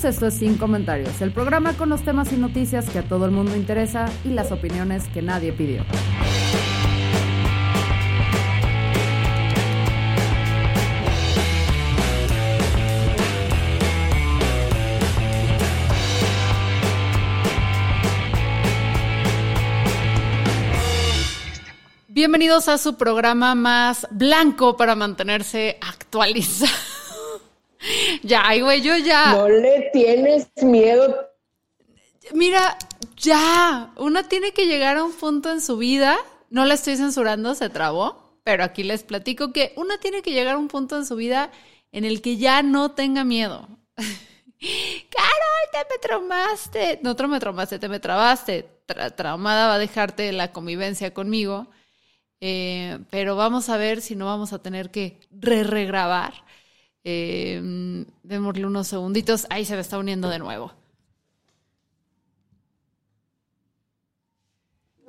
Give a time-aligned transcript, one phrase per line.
[0.00, 3.24] Todos, esto es Sin Comentarios, el programa con los temas y noticias que a todo
[3.24, 5.84] el mundo interesa y las opiniones que nadie pidió.
[22.06, 26.87] Bienvenidos a su programa más blanco para mantenerse actualizado.
[28.22, 29.32] Ya, güey, yo ya.
[29.34, 31.28] No le tienes miedo.
[32.32, 32.76] Mira,
[33.16, 33.92] ya.
[33.96, 36.18] Una tiene que llegar a un punto en su vida.
[36.50, 38.40] No la estoy censurando, se trabó.
[38.44, 41.50] Pero aquí les platico que una tiene que llegar a un punto en su vida
[41.92, 43.68] en el que ya no tenga miedo.
[43.96, 47.00] Carol, te me traumaste.
[47.02, 48.66] No, te me traumaste, te me trabaste.
[49.16, 51.68] traumada va a dejarte la convivencia conmigo.
[52.40, 56.34] Eh, pero vamos a ver si no vamos a tener que re-regrabar.
[57.10, 59.46] Eh, démosle unos segunditos.
[59.48, 60.74] Ahí se me está uniendo de nuevo.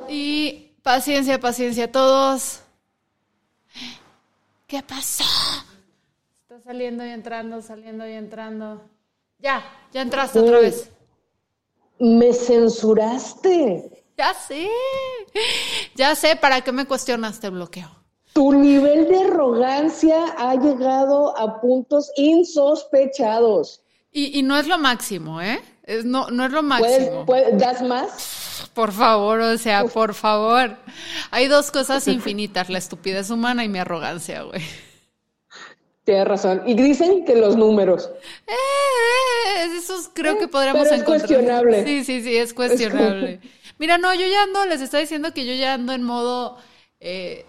[0.08, 2.62] Y paciencia, paciencia a todos.
[4.66, 5.26] ¿Qué pasó?
[6.42, 8.82] Está saliendo y entrando, saliendo y entrando.
[9.40, 9.62] Ya,
[9.92, 10.90] ya entraste otra vez.
[12.00, 14.06] Me censuraste.
[14.18, 14.70] Ya sé.
[15.96, 17.42] Ya sé, ¿para qué me cuestionas?
[17.42, 17.90] Te bloqueo.
[18.32, 23.82] Tu nivel de arrogancia ha llegado a puntos insospechados.
[24.12, 25.60] Y, no es lo máximo, ¿eh?
[26.04, 27.26] no, no es lo máximo.
[27.54, 28.70] das más?
[28.74, 30.78] Por favor, o sea, por favor.
[31.32, 34.62] Hay dos cosas infinitas, la estupidez humana y mi arrogancia, güey.
[36.04, 36.64] Tienes razón.
[36.66, 38.10] Y dicen que los números.
[38.48, 41.84] Eh, esos creo que podríamos Pero es cuestionable.
[41.86, 43.40] Sí, sí, sí, es cuestionable.
[43.78, 46.58] Mira, no, yo ya ando, les está diciendo que yo ya ando en modo
[47.00, 47.46] eh,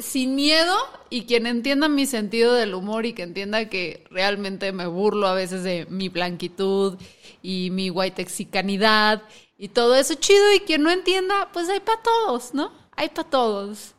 [0.00, 0.76] sin miedo
[1.10, 5.34] y quien entienda mi sentido del humor y que entienda que realmente me burlo a
[5.34, 6.98] veces de mi blanquitud
[7.42, 9.22] y mi whitexicanidad
[9.58, 12.72] y todo eso chido y quien no entienda, pues hay para todos, ¿no?
[12.96, 13.94] Hay para todos.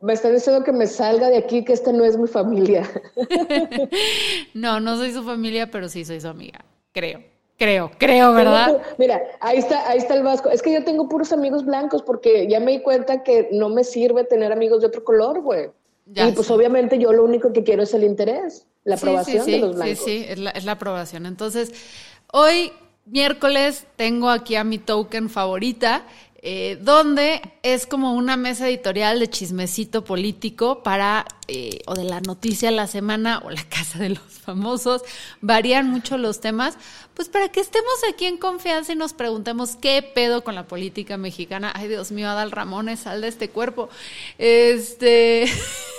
[0.00, 2.86] Me está diciendo que me salga de aquí, que esta no es mi familia.
[4.54, 7.33] no, no soy su familia, pero sí soy su amiga, creo.
[7.56, 8.82] Creo, creo, ¿verdad?
[8.98, 10.50] Mira, ahí está, ahí está el vasco.
[10.50, 13.84] Es que yo tengo puros amigos blancos porque ya me di cuenta que no me
[13.84, 15.70] sirve tener amigos de otro color, güey.
[16.06, 19.76] y pues obviamente yo lo único que quiero es el interés, la aprobación de los
[19.76, 19.98] blancos.
[19.98, 21.26] Sí, sí, es la, es la aprobación.
[21.26, 21.72] Entonces,
[22.32, 22.72] hoy
[23.06, 26.06] miércoles tengo aquí a mi token favorita
[26.46, 32.20] eh, donde es como una mesa editorial de chismecito político para, eh, o de la
[32.20, 35.00] noticia de la semana, o la casa de los famosos,
[35.40, 36.76] varían mucho los temas,
[37.14, 41.16] pues para que estemos aquí en confianza y nos preguntemos qué pedo con la política
[41.16, 41.72] mexicana.
[41.74, 43.88] Ay, Dios mío, Adal Ramones, sal de este cuerpo.
[44.36, 45.46] Este...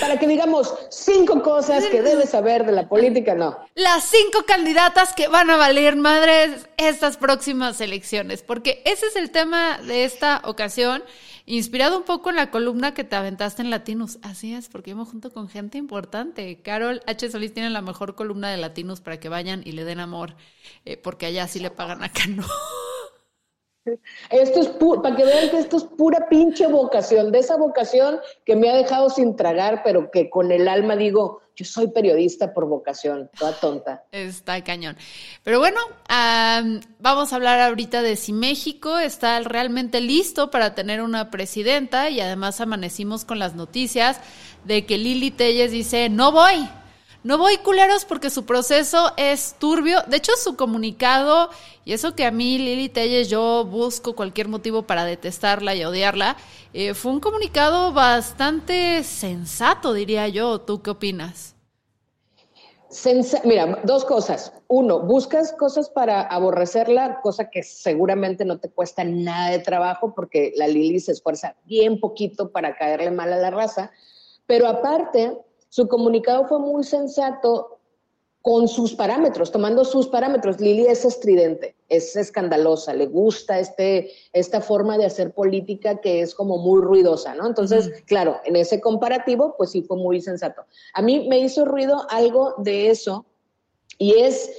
[0.00, 3.58] Para que digamos cinco cosas que debes saber de la política, no.
[3.74, 9.30] Las cinco candidatas que van a valer madres estas próximas elecciones, porque ese es el
[9.30, 11.02] tema de esta ocasión,
[11.44, 14.18] inspirado un poco en la columna que te aventaste en Latinus.
[14.22, 16.62] Así es, porque hemos junto con gente importante.
[16.62, 17.30] Carol H.
[17.30, 20.36] Solís tiene la mejor columna de Latinus para que vayan y le den amor,
[20.86, 22.46] eh, porque allá sí le pagan, acá no.
[24.30, 24.68] Esto es
[25.02, 28.76] para que vean que esto es pura pinche vocación, de esa vocación que me ha
[28.76, 33.52] dejado sin tragar, pero que con el alma digo, yo soy periodista por vocación, toda
[33.52, 34.04] tonta.
[34.12, 34.96] Está cañón.
[35.42, 35.78] Pero bueno,
[36.98, 42.20] vamos a hablar ahorita de si México está realmente listo para tener una presidenta y
[42.20, 44.20] además amanecimos con las noticias
[44.64, 46.66] de que Lili Telles dice, no voy,
[47.22, 50.02] no voy culeros porque su proceso es turbio.
[50.06, 51.50] De hecho, su comunicado,
[51.84, 56.36] y eso que a mí, Lili Telles, yo busco cualquier motivo para detestarla y odiarla,
[56.72, 60.60] eh, fue un comunicado bastante sensato, diría yo.
[60.60, 61.54] ¿Tú qué opinas?
[63.44, 64.52] Mira, dos cosas.
[64.66, 70.52] Uno, buscas cosas para aborrecerla, cosa que seguramente no te cuesta nada de trabajo porque
[70.56, 73.92] la Lili se esfuerza bien poquito para caerle mal a la raza.
[74.46, 75.38] Pero aparte,
[75.70, 77.78] su comunicado fue muy sensato
[78.42, 80.60] con sus parámetros, tomando sus parámetros.
[80.60, 86.34] Lili es estridente, es escandalosa, le gusta este, esta forma de hacer política que es
[86.34, 87.46] como muy ruidosa, ¿no?
[87.46, 90.62] Entonces, claro, en ese comparativo, pues sí fue muy sensato.
[90.94, 93.26] A mí me hizo ruido algo de eso
[93.98, 94.50] y es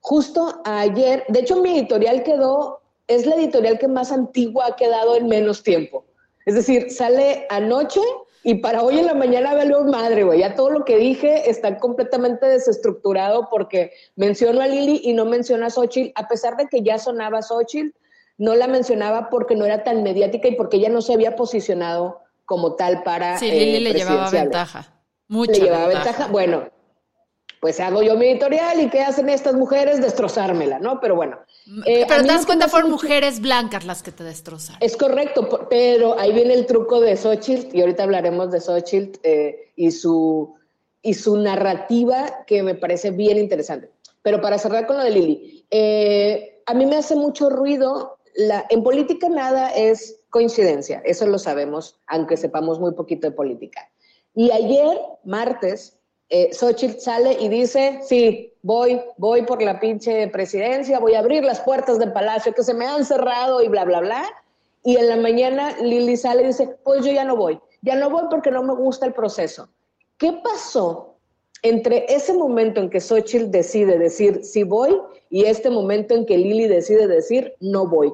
[0.00, 5.16] justo ayer, de hecho mi editorial quedó, es la editorial que más antigua ha quedado
[5.16, 6.04] en menos tiempo.
[6.44, 8.00] Es decir, sale anoche
[8.42, 10.40] y para hoy en la mañana valió madre, güey.
[10.40, 15.66] Ya todo lo que dije está completamente desestructurado porque menciono a Lili y no menciono
[15.66, 17.94] a Xochitl, a pesar de que ya sonaba Xochitl,
[18.38, 22.20] no la mencionaba porque no era tan mediática y porque ella no se había posicionado
[22.44, 23.38] como tal para.
[23.38, 24.94] Sí, Lili eh, le llevaba ventaja.
[25.26, 26.28] Mucha le llevaba ventaja.
[26.28, 26.68] Bueno,
[27.60, 30.00] pues hago yo mi editorial y ¿qué hacen estas mujeres?
[30.00, 31.00] Destrozármela, ¿no?
[31.00, 31.38] Pero bueno.
[31.86, 34.76] Eh, pero te das cuenta, fueron mujeres blancas las que te destrozan.
[34.80, 39.72] Es correcto, pero ahí viene el truco de Xochitl, y ahorita hablaremos de Xochitl eh,
[39.76, 40.54] y, su,
[41.02, 43.90] y su narrativa que me parece bien interesante.
[44.22, 48.64] Pero para cerrar con lo de Lili, eh, a mí me hace mucho ruido, la,
[48.70, 53.90] en política nada es coincidencia, eso lo sabemos, aunque sepamos muy poquito de política.
[54.34, 55.97] Y ayer, martes,
[56.30, 61.42] eh, Xochitl sale y dice, sí, voy, voy por la pinche presidencia, voy a abrir
[61.42, 64.24] las puertas del palacio que se me han cerrado y bla, bla, bla.
[64.84, 68.10] Y en la mañana Lili sale y dice, pues yo ya no voy, ya no
[68.10, 69.68] voy porque no me gusta el proceso.
[70.18, 71.16] ¿Qué pasó
[71.62, 75.00] entre ese momento en que Xochitl decide decir sí voy
[75.30, 78.12] y este momento en que Lili decide decir no voy?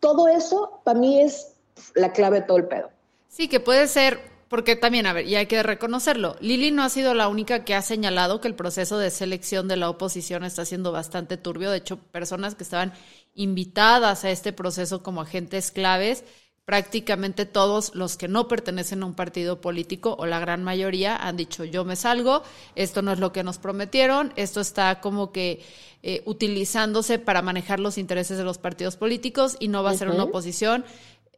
[0.00, 1.54] Todo eso para mí es
[1.94, 2.90] la clave de todo el pedo.
[3.28, 6.88] Sí, que puede ser porque también, a ver, y hay que reconocerlo, Lili no ha
[6.88, 10.64] sido la única que ha señalado que el proceso de selección de la oposición está
[10.64, 11.72] siendo bastante turbio.
[11.72, 12.92] De hecho, personas que estaban
[13.34, 16.22] invitadas a este proceso como agentes claves,
[16.64, 21.36] prácticamente todos los que no pertenecen a un partido político o la gran mayoría han
[21.36, 22.44] dicho yo me salgo,
[22.76, 25.64] esto no es lo que nos prometieron, esto está como que
[26.04, 30.10] eh, utilizándose para manejar los intereses de los partidos políticos y no va a ser
[30.10, 30.84] una oposición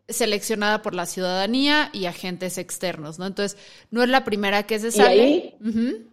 [0.09, 3.27] seleccionada por la ciudadanía y agentes externos, ¿no?
[3.27, 3.59] Entonces,
[3.91, 5.17] no es la primera que se sale.
[5.17, 6.09] Y ahí,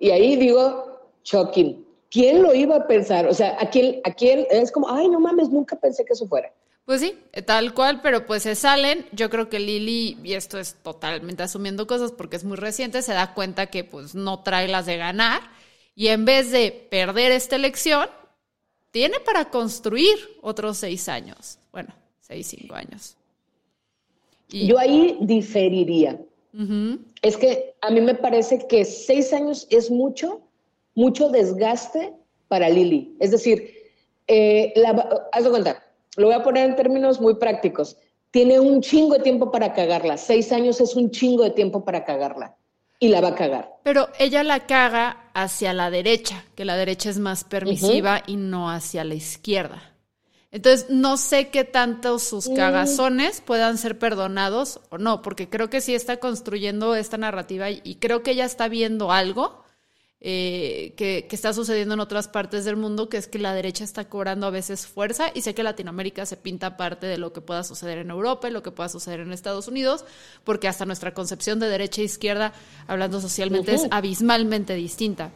[0.00, 1.84] y ahí digo, shocking.
[2.10, 3.26] ¿Quién lo iba a pensar?
[3.26, 4.46] O sea, ¿a quién, ¿a quién?
[4.50, 6.52] Es como, ay, no mames, nunca pensé que eso fuera.
[6.84, 9.06] Pues sí, tal cual, pero pues se salen.
[9.10, 13.12] Yo creo que Lili, y esto es totalmente asumiendo cosas porque es muy reciente, se
[13.12, 15.42] da cuenta que pues no trae las de ganar
[15.96, 18.08] y en vez de perder esta elección,
[18.92, 21.58] tiene para construir otros seis años.
[21.72, 23.16] Bueno, seis, cinco años.
[24.48, 26.20] Yo ahí diferiría.
[27.22, 30.40] Es que a mí me parece que seis años es mucho,
[30.94, 32.14] mucho desgaste
[32.48, 33.14] para Lili.
[33.20, 33.74] Es decir,
[34.26, 34.72] eh,
[35.32, 35.82] haz de cuenta,
[36.16, 37.96] lo voy a poner en términos muy prácticos.
[38.30, 40.16] Tiene un chingo de tiempo para cagarla.
[40.16, 42.54] Seis años es un chingo de tiempo para cagarla.
[42.98, 43.70] Y la va a cagar.
[43.82, 48.70] Pero ella la caga hacia la derecha, que la derecha es más permisiva y no
[48.70, 49.95] hacia la izquierda.
[50.56, 52.54] Entonces, no sé qué tanto sus mm.
[52.54, 57.96] cagazones puedan ser perdonados o no, porque creo que sí está construyendo esta narrativa y
[57.96, 59.66] creo que ella está viendo algo
[60.18, 63.84] eh, que, que, está sucediendo en otras partes del mundo, que es que la derecha
[63.84, 67.42] está cobrando a veces fuerza y sé que Latinoamérica se pinta parte de lo que
[67.42, 70.06] pueda suceder en Europa y lo que pueda suceder en Estados Unidos,
[70.42, 72.54] porque hasta nuestra concepción de derecha e izquierda,
[72.86, 75.32] hablando socialmente, es abismalmente distinta.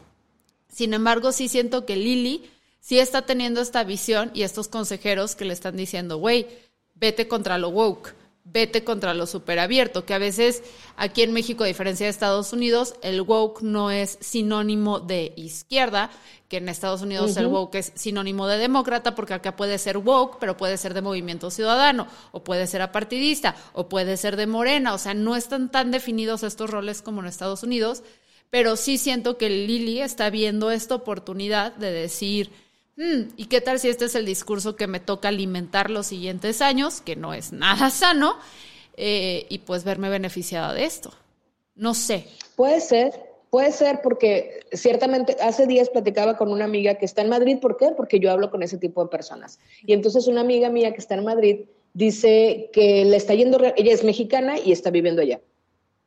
[0.70, 5.44] Sin embargo, sí siento que Lili sí está teniendo esta visión y estos consejeros que
[5.44, 6.46] le están diciendo, güey,
[6.94, 10.62] vete contra lo woke, vete contra lo superabierto, que a veces
[10.96, 16.10] aquí en México, a diferencia de Estados Unidos, el woke no es sinónimo de izquierda,
[16.48, 20.38] que en Estados Unidos el woke es sinónimo de demócrata, porque acá puede ser woke,
[20.40, 24.94] pero puede ser de movimiento ciudadano, o puede ser apartidista, o puede ser de morena,
[24.94, 28.02] o sea, no están tan definidos estos roles como en Estados Unidos,
[28.50, 32.50] pero sí siento que Lili está viendo esta oportunidad de decir,
[33.00, 36.60] Mm, ¿y qué tal si este es el discurso que me toca alimentar los siguientes
[36.60, 38.34] años, que no es nada sano,
[38.98, 41.10] eh, y pues verme beneficiada de esto?
[41.74, 42.26] No sé.
[42.56, 43.14] Puede ser,
[43.48, 47.78] puede ser porque ciertamente hace días platicaba con una amiga que está en Madrid, ¿por
[47.78, 47.92] qué?
[47.96, 49.58] Porque yo hablo con ese tipo de personas.
[49.86, 51.60] Y entonces una amiga mía que está en Madrid
[51.94, 55.40] dice que le está yendo, ella es mexicana y está viviendo allá.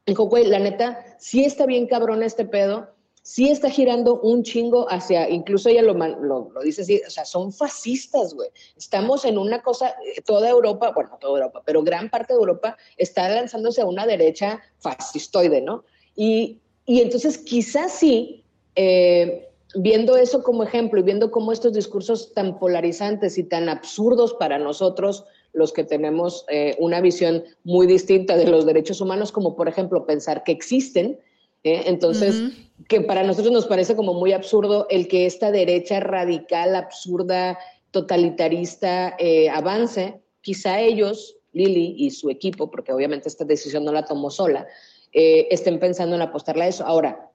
[0.06, 2.93] Dijo, güey, la neta, sí está bien cabrón este pedo,
[3.24, 7.54] sí está girando un chingo hacia, incluso ella lo, lo, dice así, o sea, son
[7.54, 8.50] fascistas, güey.
[8.76, 12.78] Estamos en una cosa, eh, toda Europa, bueno, toda Europa, pero gran parte de Europa
[12.98, 15.86] está lanzándose a una derecha fascistoide, ¿no?
[16.16, 18.44] Y, y entonces quizás sí,
[18.76, 24.34] eh, viendo eso como ejemplo y viendo cómo estos discursos tan polarizantes y tan absurdos
[24.34, 29.56] para nosotros, los que tenemos eh, una visión muy distinta de los derechos humanos, como
[29.56, 31.20] por ejemplo pensar que existen.
[31.66, 32.52] Entonces,
[32.88, 37.58] que para nosotros nos parece como muy absurdo el que esta derecha radical, absurda,
[37.92, 40.22] totalitarista eh, avance.
[40.42, 44.68] Quizá ellos, Lili y su equipo, porque obviamente esta decisión no la tomó sola,
[45.14, 46.86] eh, estén pensando en apostarle a eso.
[46.86, 47.32] Ahora,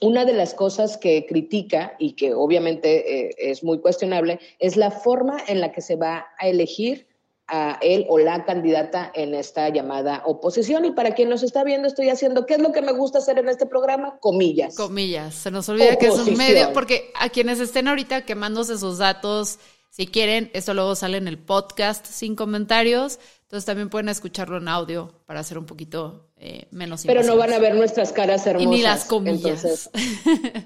[0.00, 4.90] una de las cosas que critica y que obviamente eh, es muy cuestionable es la
[4.90, 7.06] forma en la que se va a elegir
[7.48, 10.84] a él o la candidata en esta llamada oposición.
[10.84, 13.38] Y para quien nos está viendo, estoy haciendo, ¿qué es lo que me gusta hacer
[13.38, 14.18] en este programa?
[14.20, 14.74] Comillas.
[14.74, 15.34] Comillas.
[15.34, 19.58] Se nos olvida que es un medio, porque a quienes estén ahorita quemándose sus datos,
[19.90, 23.18] si quieren, esto luego sale en el podcast sin comentarios.
[23.42, 27.52] Entonces también pueden escucharlo en audio para hacer un poquito eh, menos Pero no van
[27.52, 28.66] a ver nuestras caras hermosas.
[28.66, 29.90] Y ni las comillas.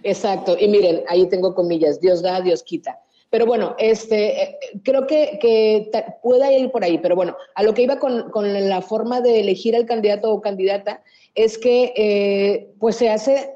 [0.05, 0.57] exacto.
[0.57, 2.01] Y miren, ahí tengo comillas.
[2.01, 3.01] Dios da, Dios quita.
[3.31, 5.91] Pero bueno, este, eh, creo que, que
[6.23, 6.99] puede ir por ahí.
[6.99, 11.03] Pero bueno, a lo que iba con, la forma de elegir al candidato o candidata
[11.35, 13.55] es que eh, pues se hace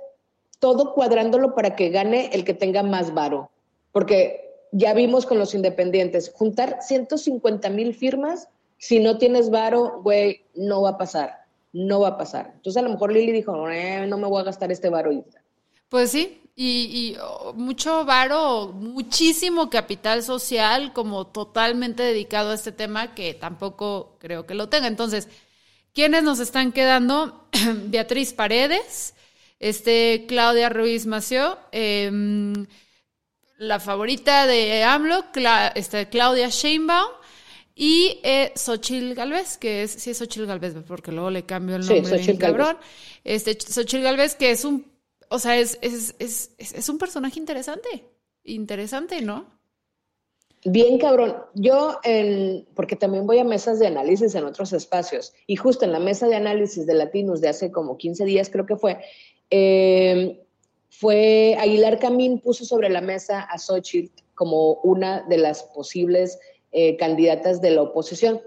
[0.59, 3.51] todo cuadrándolo para que gane el que tenga más varo.
[3.93, 8.49] Porque ya vimos con los independientes, juntar 150 mil firmas
[8.81, 12.53] si no tienes varo, güey, no va a pasar, no va a pasar.
[12.57, 15.11] Entonces a lo mejor Lili dijo, eh, no me voy a gastar este varo.
[15.91, 23.15] Pues sí, y, oh, mucho varo, muchísimo capital social como totalmente dedicado a este tema
[23.15, 24.87] que tampoco creo que lo tenga.
[24.87, 25.29] Entonces,
[25.95, 27.49] ¿quiénes nos están quedando?
[27.87, 29.15] Beatriz Paredes,
[29.59, 32.67] este, Claudia Ruiz Mació, em,
[33.57, 35.25] la favorita de AMLO,
[35.75, 37.09] este, Claudia Sheinbaum,
[37.75, 41.87] y eh, Xochil Galvez, que es, sí es Xochil Galvez, porque luego le cambio el
[41.87, 42.77] nombre sí, cabrón.
[43.25, 44.90] Este, Xochil Galvez, que es un,
[45.31, 48.05] o sea, es, es, es, es, un personaje interesante,
[48.43, 49.47] interesante, ¿no?
[50.65, 51.37] Bien, cabrón.
[51.55, 55.93] Yo, en, porque también voy a mesas de análisis en otros espacios, y justo en
[55.93, 58.99] la mesa de análisis de Latinos de hace como 15 días, creo que fue,
[59.51, 60.45] eh,
[60.91, 66.41] fue Aguilar Camín puso sobre la mesa a Xochitl como una de las posibles
[66.73, 68.41] eh, candidatas de la oposición.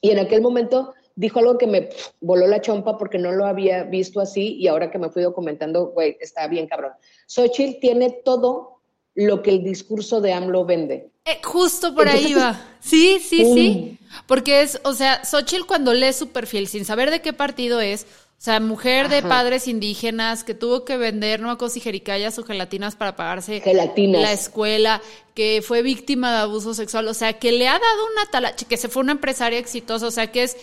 [0.00, 1.88] Y en aquel momento dijo algo que me
[2.20, 5.86] voló la chompa porque no lo había visto así y ahora que me fui documentando,
[5.88, 6.92] güey, está bien cabrón.
[7.26, 8.80] Xochitl tiene todo
[9.16, 11.10] lo que el discurso de AMLO vende.
[11.24, 12.60] Eh, justo por ahí va.
[12.78, 13.98] Sí, sí, sí.
[14.28, 18.04] Porque es, o sea, Xochitl cuando lee su perfil sin saber de qué partido es,
[18.04, 22.94] o sea, mujer de padres indígenas que tuvo que vender no y jericayas o gelatinas
[22.94, 25.02] para pagarse la escuela,
[25.34, 28.76] que fue víctima de abuso sexual, o sea, que le ha dado una talacha, que
[28.76, 30.56] se fue una empresaria exitosa, o sea, que es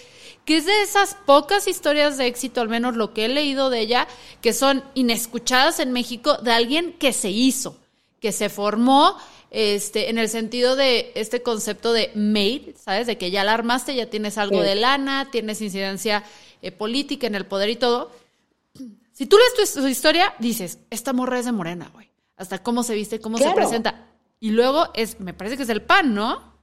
[0.46, 3.80] que es de esas pocas historias de éxito, al menos lo que he leído de
[3.80, 4.08] ella,
[4.42, 7.78] que son inescuchadas en México de alguien que se hizo,
[8.20, 9.18] que se formó
[9.50, 13.08] este, en el sentido de este concepto de made, ¿sabes?
[13.08, 16.24] De que ya la armaste, ya tienes algo de lana, tienes incidencia
[16.62, 18.12] eh, política, en el poder y todo.
[19.14, 22.12] Si tú lees tu, historia, dices, esta morra es de morena, güey.
[22.38, 24.08] Hasta cómo se viste, cómo se presenta.
[24.42, 26.55] Y luego es, me parece que es del pan, ¿no?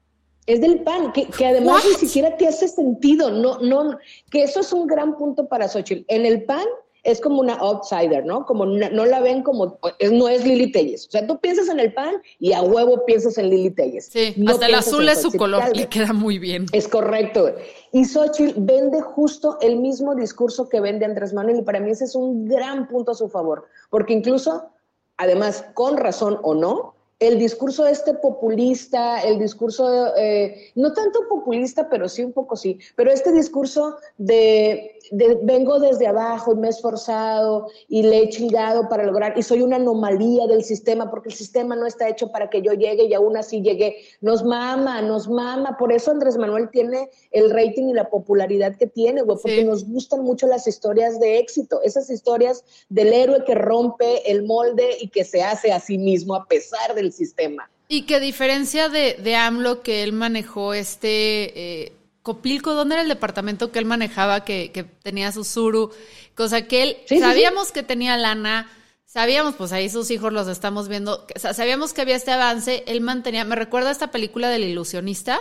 [0.47, 3.31] Es del pan, que, además ni siquiera te hace sentido.
[3.31, 3.99] No, no,
[4.31, 6.05] que eso es un gran punto para Xochitl.
[6.09, 6.65] En el pan
[7.05, 8.47] es como una outsider, ¿no?
[8.47, 9.79] Como no la ven como,
[10.13, 11.09] no es Lili Telles.
[11.09, 14.07] O sea, tú piensas en el pan y a huevo piensas en Lili Telles.
[14.07, 16.67] Sí, hasta el azul es su color, le queda muy bien.
[16.73, 17.55] Es correcto.
[17.93, 22.05] Y Xochitl vende justo el mismo discurso que vende Andrés Manuel y para mí ese
[22.05, 24.71] es un gran punto a su favor, porque incluso,
[25.17, 31.89] además, con razón o no, el discurso este populista, el discurso, eh, no tanto populista,
[31.89, 34.99] pero sí un poco sí, pero este discurso de,
[35.43, 39.63] vengo desde abajo y me he esforzado y le he chingado para lograr, y soy
[39.63, 43.15] una anomalía del sistema, porque el sistema no está hecho para que yo llegue y
[43.15, 43.99] aún así llegué.
[44.21, 48.89] Nos mama, nos mama, por eso Andrés Manuel tiene el rating y la popularidad que
[48.89, 53.55] tiene, güey, porque nos gustan mucho las historias de éxito, esas historias del héroe que
[53.55, 57.69] rompe el molde y que se hace a sí mismo a pesar del sistema.
[57.89, 61.93] Y que diferencia de, de AMLO que él manejó este eh,
[62.23, 65.91] Copilco, ¿dónde era el departamento que él manejaba que, que tenía su suru?
[66.35, 68.71] Cosa que él, sabíamos que tenía lana,
[69.05, 73.45] sabíamos, pues ahí sus hijos los estamos viendo, sabíamos que había este avance, él mantenía,
[73.45, 75.41] me recuerda esta película del ilusionista,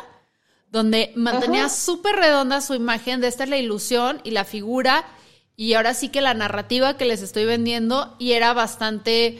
[0.71, 5.05] donde mantenía súper redonda su imagen de esta es la ilusión y la figura,
[5.55, 9.39] y ahora sí que la narrativa que les estoy vendiendo, y era bastante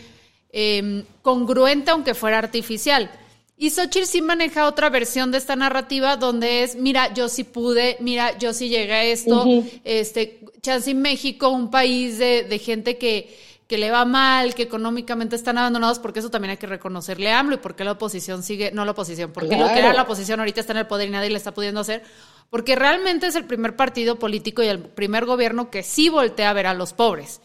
[0.54, 3.10] Em, congruente aunque fuera artificial.
[3.58, 7.96] Y Xochitl sí maneja otra versión de esta narrativa donde es, mira, yo sí pude,
[8.02, 9.46] mira, yo sí llegué a esto,
[9.86, 15.58] este, chance México, un país de, gente que, que le va mal, que económicamente están
[15.58, 18.84] abandonados, porque eso también hay que reconocerle a AMLO y porque la oposición sigue, no
[18.84, 21.30] la oposición, porque lo que era la oposición ahorita está en el poder y nadie
[21.30, 22.02] le está pudiendo hacer,
[22.50, 26.54] porque realmente es el primer partido político y el primer gobierno que sí voltea a
[26.54, 27.42] ver a los pobres.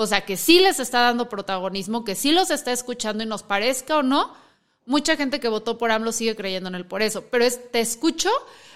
[0.00, 3.42] O sea, que sí les está dando protagonismo, que sí los está escuchando y nos
[3.42, 4.32] parezca o no,
[4.86, 7.24] mucha gente que votó por AMLO sigue creyendo en él por eso.
[7.32, 8.30] Pero es, te escucho,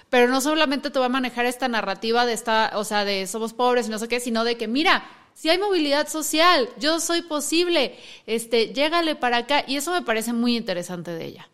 [0.09, 3.53] pero no solamente te va a manejar esta narrativa de esta, o sea, de somos
[3.53, 7.21] pobres y no sé qué, sino de que, mira, si hay movilidad social, yo soy
[7.21, 9.63] posible, este, llégale para acá.
[9.65, 11.49] Y eso me parece muy interesante de ella.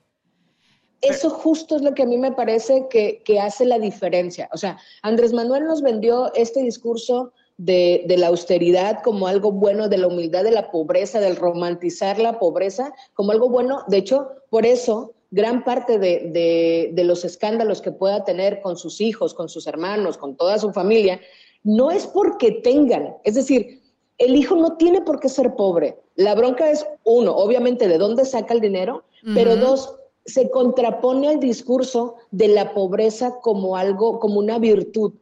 [1.02, 4.50] Eso justo es lo que a mí me parece que, que, hace la diferencia.
[4.52, 9.90] O sea, Andrés Manuel nos vendió este discurso de, de, la austeridad como algo bueno,
[9.90, 13.84] de la humildad, de la pobreza, del romantizar la pobreza como algo bueno.
[13.88, 18.78] De hecho, por eso gran parte de, de, de los escándalos que pueda tener con
[18.78, 21.20] sus hijos, con sus hermanos, con toda su familia,
[21.64, 23.82] no es porque tengan, es decir,
[24.18, 25.98] el hijo no tiene por qué ser pobre.
[26.16, 31.40] La bronca es, uno, obviamente, de dónde saca el dinero, pero dos, se contrapone al
[31.40, 35.14] discurso de la pobreza como algo, como una virtud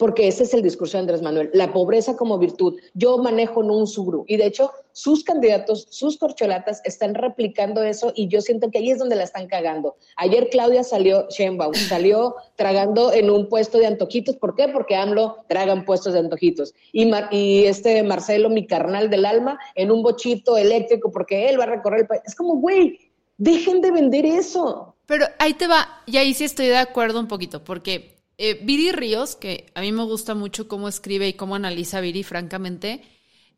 [0.00, 2.80] porque ese es el discurso de Andrés Manuel, la pobreza como virtud.
[2.94, 8.10] Yo manejo en un Subaru y de hecho sus candidatos, sus corcholatas están replicando eso
[8.16, 9.96] y yo siento que ahí es donde la están cagando.
[10.16, 14.36] Ayer Claudia salió, Sheinbaum, salió tragando en un puesto de antojitos.
[14.36, 14.68] ¿Por qué?
[14.68, 16.72] Porque AMLO tragan puestos de antojitos.
[16.92, 21.64] Y, y este Marcelo, mi carnal del alma, en un bochito eléctrico porque él va
[21.64, 22.22] a recorrer el país.
[22.24, 22.98] Es como, güey,
[23.36, 24.96] dejen de vender eso.
[25.04, 28.90] Pero ahí te va, y ahí sí estoy de acuerdo un poquito, porque eh, Viri
[28.90, 33.02] Ríos, que a mí me gusta mucho cómo escribe y cómo analiza Viri, francamente,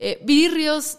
[0.00, 0.98] eh, Viri Ríos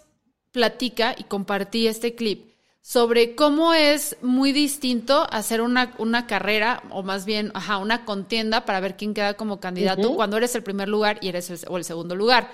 [0.53, 7.01] platica y compartí este clip sobre cómo es muy distinto hacer una, una carrera, o
[7.01, 10.89] más bien, ajá, una contienda para ver quién queda como candidato cuando eres el primer
[10.89, 12.51] lugar y eres el, o el segundo lugar.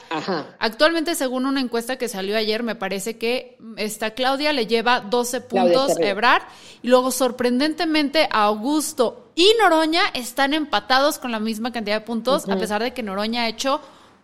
[0.59, 5.41] Actualmente, según una encuesta que salió ayer, me parece que esta Claudia le lleva 12
[5.41, 6.43] puntos a Ebrard
[6.83, 12.50] y luego sorprendentemente a Augusto y Noroña están empatados con la misma cantidad de puntos,
[12.50, 13.79] a pesar de que Noroña ha hecho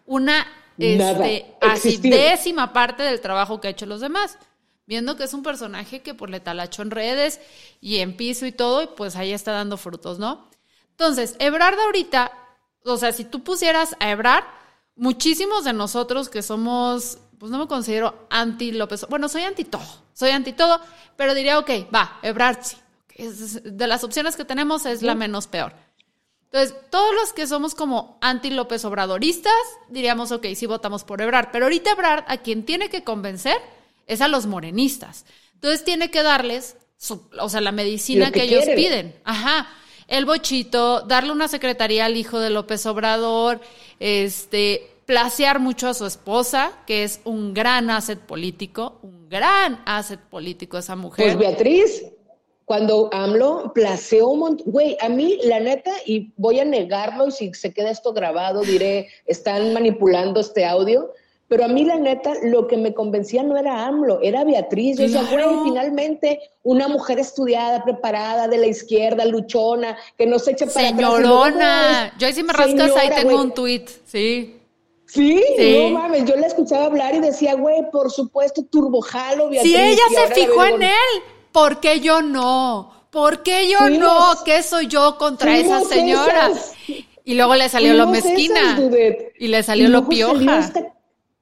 [0.05, 0.45] una
[0.77, 4.38] este, así décima parte del trabajo que ha hecho los demás
[4.88, 7.39] viendo que es un personaje que pues le talachó en redes
[7.79, 10.50] y en piso y todo, y pues ahí está dando frutos, ¿no?
[10.91, 12.31] Entonces, Ebrard ahorita,
[12.84, 14.43] o sea, si tú pusieras a Ebrard,
[14.98, 20.03] muchísimos de nosotros que somos, pues no me considero anti López, bueno, soy anti todo,
[20.13, 20.79] soy anti todo,
[21.16, 22.75] pero diría, ok, va, Ebrard sí.
[23.16, 25.74] De las opciones que tenemos es la menos peor.
[26.46, 29.54] Entonces, todos los que somos como anti López Obradoristas,
[29.90, 33.58] diríamos, ok, sí votamos por Ebrard, pero ahorita Ebrard a quien tiene que convencer
[34.08, 35.25] es a los morenistas.
[35.56, 36.78] Entonces tiene que darles,
[37.40, 39.16] o sea, la medicina que, ellos piden.
[39.25, 39.68] Ajá.
[40.08, 43.60] El bochito, darle una secretaría al hijo de López Obrador,
[44.00, 50.20] este, placear mucho a su esposa, que es un gran asset político, un gran asset
[50.20, 51.25] político esa mujer.
[51.25, 52.04] Pues Beatriz,
[52.66, 57.32] cuando AMLO placeó un montón, güey, a mí la neta, y voy a negarlo, y
[57.32, 61.12] si se queda esto grabado, diré, están manipulando este audio,
[61.48, 64.98] pero a mí, la neta, lo que me convencía no era AMLO, era Beatriz.
[64.98, 65.22] Yo decía,
[65.64, 72.14] finalmente una mujer estudiada, preparada, de la izquierda, luchona, que no se echa para Señorona.
[72.18, 74.60] yo ahí si me rascas, ahí tengo un tuit, sí.
[75.06, 75.40] ¿Sí?
[75.60, 79.72] no mames, yo la escuchaba hablar y decía, güey, por supuesto, turbojalo, Beatriz.
[79.72, 80.92] Si ella se fijó en él,
[81.55, 82.91] ¿por qué yo no?
[83.09, 84.44] ¿Por qué yo no?
[84.44, 86.51] ¿Qué soy yo contra esa señora?
[87.24, 88.77] Y luego le salió lo mezquina.
[89.39, 90.70] y le salió lo pioja.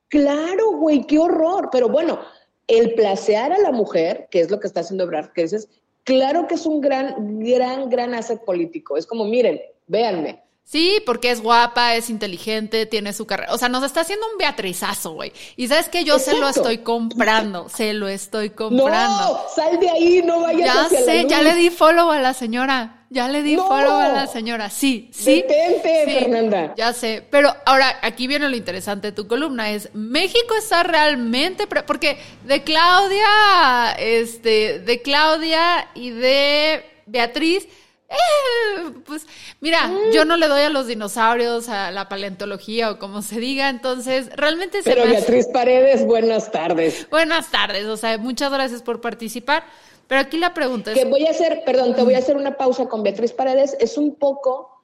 [0.10, 1.70] Claro, güey, qué horror.
[1.72, 2.20] Pero bueno,
[2.68, 5.68] el placear a la mujer, que es lo que está haciendo Ebrard, que dices,
[6.04, 8.98] claro que es un gran, gran, gran asset político.
[8.98, 10.44] Es como, miren, véanme.
[10.66, 13.54] Sí, porque es guapa, es inteligente, tiene su carrera.
[13.54, 15.34] O sea, nos está haciendo un beatrizazo, güey.
[15.56, 19.34] Y sabes que yo se lo estoy comprando, se lo estoy comprando.
[19.34, 23.06] No, sal de ahí, no vayas Ya sé, ya le di follow a la señora.
[23.10, 24.72] Ya le di follow a la señora.
[24.72, 25.44] Sí, sí.
[25.48, 26.74] Detente, Fernanda.
[26.76, 27.24] Ya sé.
[27.30, 29.70] Pero ahora, aquí viene lo interesante de tu columna.
[29.70, 31.68] Es, ¿México está realmente...
[31.68, 37.68] porque de Claudia, este, de Claudia y de Beatriz...
[38.14, 39.26] Eh, pues
[39.60, 40.12] mira, mm.
[40.14, 44.30] yo no le doy a los dinosaurios, a la paleontología o como se diga, entonces
[44.36, 47.08] realmente se Pero Beatriz Paredes, buenas tardes.
[47.10, 49.64] Buenas tardes, o sea, muchas gracias por participar.
[50.08, 50.98] Pero aquí la pregunta es...
[50.98, 53.76] Que voy a hacer, perdón, te voy a hacer una pausa con Beatriz Paredes.
[53.80, 54.84] Es un poco,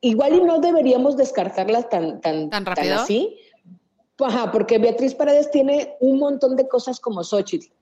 [0.00, 2.96] igual y no deberíamos descartarla tan, tan, ¿Tan rápido.
[2.96, 3.38] así.
[4.18, 7.72] Ajá, porque Beatriz Paredes tiene un montón de cosas como Xochitl.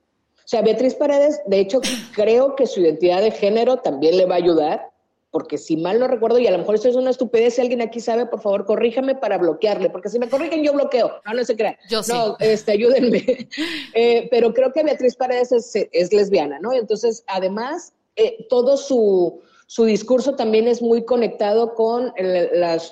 [0.51, 1.79] O sea, Beatriz Paredes, de hecho,
[2.13, 4.91] creo que su identidad de género también le va a ayudar
[5.29, 7.79] porque si mal no recuerdo, y a lo mejor esto es una estupidez, si alguien
[7.79, 11.45] aquí sabe, por favor, corríjame para bloquearle, porque si me corrigen yo bloqueo, no, no
[11.45, 11.79] se crea.
[11.89, 12.11] Yo sí.
[12.11, 13.47] No, este, ayúdenme.
[13.93, 15.53] Eh, pero creo que Beatriz Paredes
[15.93, 16.73] es, lesbiana, ¿no?
[16.73, 19.39] Entonces, además, eh, todo su,
[19.71, 22.11] su discurso también es muy conectado con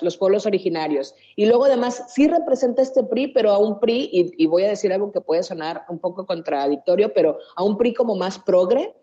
[0.00, 1.14] los pueblos originarios.
[1.36, 4.90] Y luego además sí representa este PRI, pero a un PRI, y, voy a decir
[4.90, 8.94] algo que puede sonar un poco contradictorio, pero a un PRI como más progre,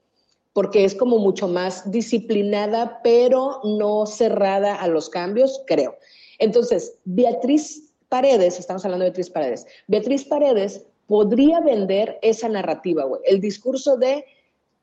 [0.53, 5.97] porque es como mucho más disciplinada, pero no cerrada a los cambios, creo.
[6.39, 13.39] Entonces, Beatriz Paredes, estamos hablando de Beatriz Paredes, Beatriz Paredes podría vender esa narrativa, el
[13.39, 14.25] discurso de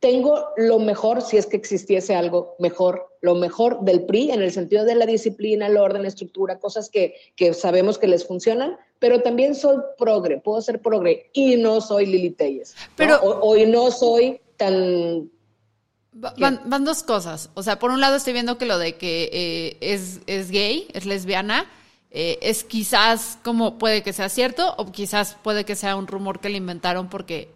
[0.05, 4.53] tengo lo mejor, si es que existiese algo mejor, lo mejor del PRI en el
[4.53, 7.15] sentido de la disciplina, el orden, la estructura, cosas que,
[7.55, 12.29] sabemos que les funcionan, pero también soy progre, puedo ser progre y no soy Lili
[12.29, 12.75] Telles.
[12.97, 15.31] Pero hoy no soy tan...
[16.13, 17.49] Van, dos cosas.
[17.55, 20.87] O sea, por un lado estoy viendo que lo de que eh, es, es gay,
[20.93, 21.65] es lesbiana,
[22.11, 26.41] eh, es quizás como puede que sea cierto o quizás puede que sea un rumor
[26.41, 27.54] que le inventaron porque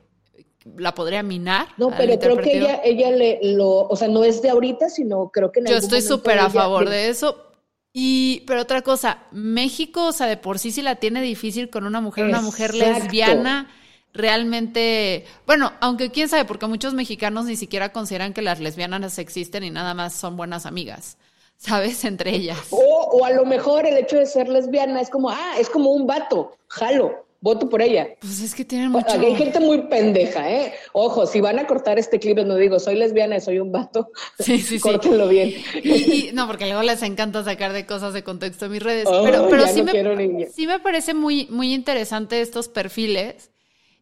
[0.76, 1.68] la podría minar.
[1.76, 5.30] No, pero creo que ella, ella le lo, o sea, no es de ahorita, sino
[5.30, 7.44] creo que en Yo estoy súper a favor de eso.
[7.92, 11.84] Y, pero otra cosa, México, o sea, de por sí sí la tiene difícil con
[11.84, 13.70] una mujer, una mujer lesbiana,
[14.12, 19.64] realmente, bueno, aunque quién sabe, porque muchos mexicanos ni siquiera consideran que las lesbianas existen
[19.64, 21.16] y nada más son buenas amigas.
[21.56, 22.04] ¿Sabes?
[22.04, 22.68] Entre ellas.
[22.70, 25.90] O, o a lo mejor el hecho de ser lesbiana es como, ah, es como
[25.90, 28.08] un vato, jalo voto por ella.
[28.20, 29.10] Pues es que tienen mucho...
[29.10, 30.72] Hay gente muy pendeja, ¿eh?
[30.92, 34.10] Ojo, si van a cortar este clip, no digo, soy lesbiana y soy un vato,
[34.38, 35.54] sí, sí, córtenlo bien.
[35.82, 39.08] Y, no, porque luego les encanta sacar de cosas de contexto en mis redes.
[39.24, 43.50] pero pero sí, me, sí me parece muy, muy interesante estos perfiles.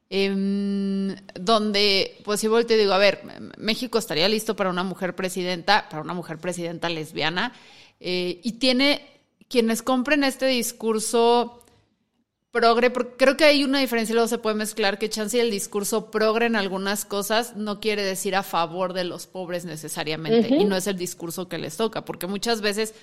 [0.09, 3.23] Em, donde, pues si vuelto y digo, a ver,
[3.59, 7.53] México estaría listo para una mujer presidenta, para una mujer presidenta lesbiana,
[7.99, 9.05] eh, y tiene
[9.49, 11.66] quienes compren este discurso
[12.57, 16.11] progre, porque creo que hay una diferencia, luego se puede mezclar que chance el discurso
[16.11, 20.75] progre en algunas cosas no quiere decir a favor de los pobres necesariamente, y no
[20.75, 22.95] es el discurso que les toca, porque muchas veces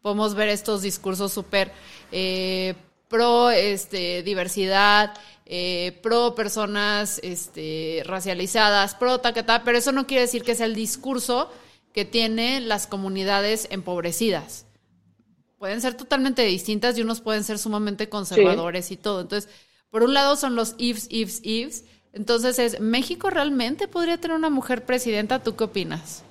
[0.00, 1.72] podemos ver estos discursos súper
[2.10, 2.72] eh,
[3.08, 5.12] pro este, diversidad,
[5.44, 10.74] eh, pro personas este, racializadas, pro ta, pero eso no quiere decir que sea el
[10.74, 11.52] discurso
[11.92, 14.64] que tienen las comunidades empobrecidas
[15.62, 19.20] pueden ser totalmente distintas y unos pueden ser sumamente conservadores y todo.
[19.20, 19.48] Entonces,
[19.90, 21.84] por un lado son los ifs, ifs, ifs.
[22.12, 25.40] Entonces es, ¿México realmente podría tener una mujer presidenta?
[25.40, 26.24] ¿Tú qué opinas?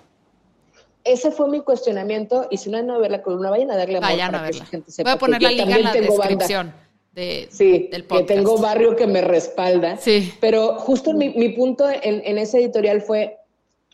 [1.06, 4.00] Ese fue mi cuestionamiento y si no han a ver la columna, vayan a darle
[4.00, 4.67] amor vayan a verla.
[4.70, 6.74] Voy a poner la liga en la descripción.
[7.13, 8.28] De, sí, del podcast.
[8.28, 9.96] que tengo barrio que me respalda.
[9.96, 10.34] Sí.
[10.41, 13.38] Pero justo mi, mi punto en, ese editorial fue,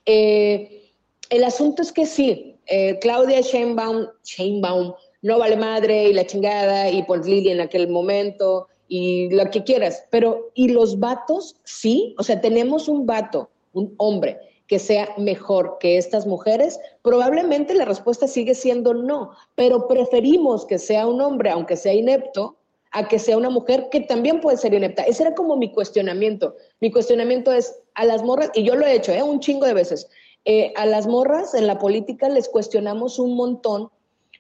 [0.08, 0.92] eh,
[1.30, 6.90] el asunto es que sí, eh, Claudia Sheinbaum, Sheinbaum no vale madre y la chingada
[6.90, 10.06] y por Lili en aquel momento y lo que quieras.
[10.10, 11.56] Pero, ¿y los vatos?
[11.64, 17.74] Sí, o sea, tenemos un vato, un hombre que sea mejor que estas mujeres, probablemente
[17.74, 22.58] la respuesta sigue siendo no, pero preferimos que sea un hombre, aunque sea inepto,
[22.92, 25.04] a que sea una mujer que también puede ser inepta.
[25.04, 26.56] Ese era como mi cuestionamiento.
[26.80, 29.24] Mi cuestionamiento es a las morras, y yo lo he hecho, ¿eh?
[29.24, 30.08] un chingo de veces,
[30.46, 33.90] eh, a las morras en la política les cuestionamos un montón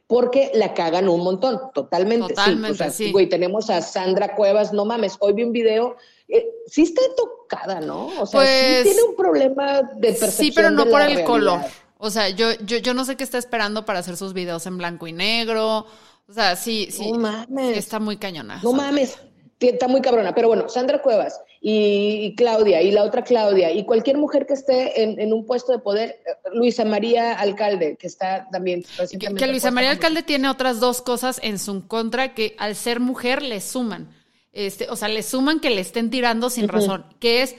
[0.07, 2.29] porque la cagan un montón, totalmente.
[2.29, 3.11] Totalmente, sí.
[3.11, 5.97] Güey, tenemos a Sandra Cuevas, no mames, hoy vi un video,
[6.29, 8.07] eh, sí está tocada, ¿no?
[8.19, 11.59] O sea, sí pues, tiene un problema de percepción Sí, pero no por el color.
[11.99, 14.77] O sea, yo, yo, yo no sé qué está esperando para hacer sus videos en
[14.77, 15.87] blanco y negro.
[16.29, 17.11] O sea, sí, sí.
[17.11, 17.77] No mames.
[17.77, 18.59] Está muy cañona.
[18.63, 19.17] No mames.
[19.59, 20.35] Está muy cabrona.
[20.35, 25.01] Pero bueno, Sandra Cuevas, y, Claudia, y la otra Claudia, y cualquier mujer que esté
[25.01, 28.85] en, un puesto de poder, eh, Luisa María Alcalde, que está también
[29.19, 33.41] Que, Luisa María Alcalde tiene otras dos cosas en su contra que al ser mujer
[33.41, 34.09] le suman.
[34.53, 37.55] Este, o sea, le suman que le estén tirando sin razón, que es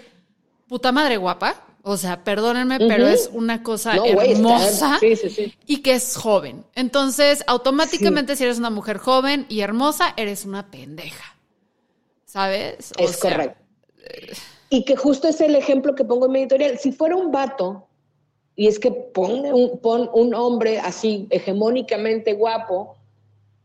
[0.69, 1.65] puta madre guapa.
[1.83, 4.99] O sea, perdónenme, pero es una cosa hermosa
[5.65, 6.67] y que es joven.
[6.75, 11.37] Entonces, automáticamente si eres una mujer joven y hermosa, eres una pendeja.
[12.27, 12.93] ¿Sabes?
[12.99, 13.68] es correcto.
[14.71, 16.79] Y que justo es el ejemplo que pongo en mi editorial.
[16.79, 17.87] Si fuera un vato,
[18.55, 22.97] y es que pone un, pon un hombre así hegemónicamente guapo,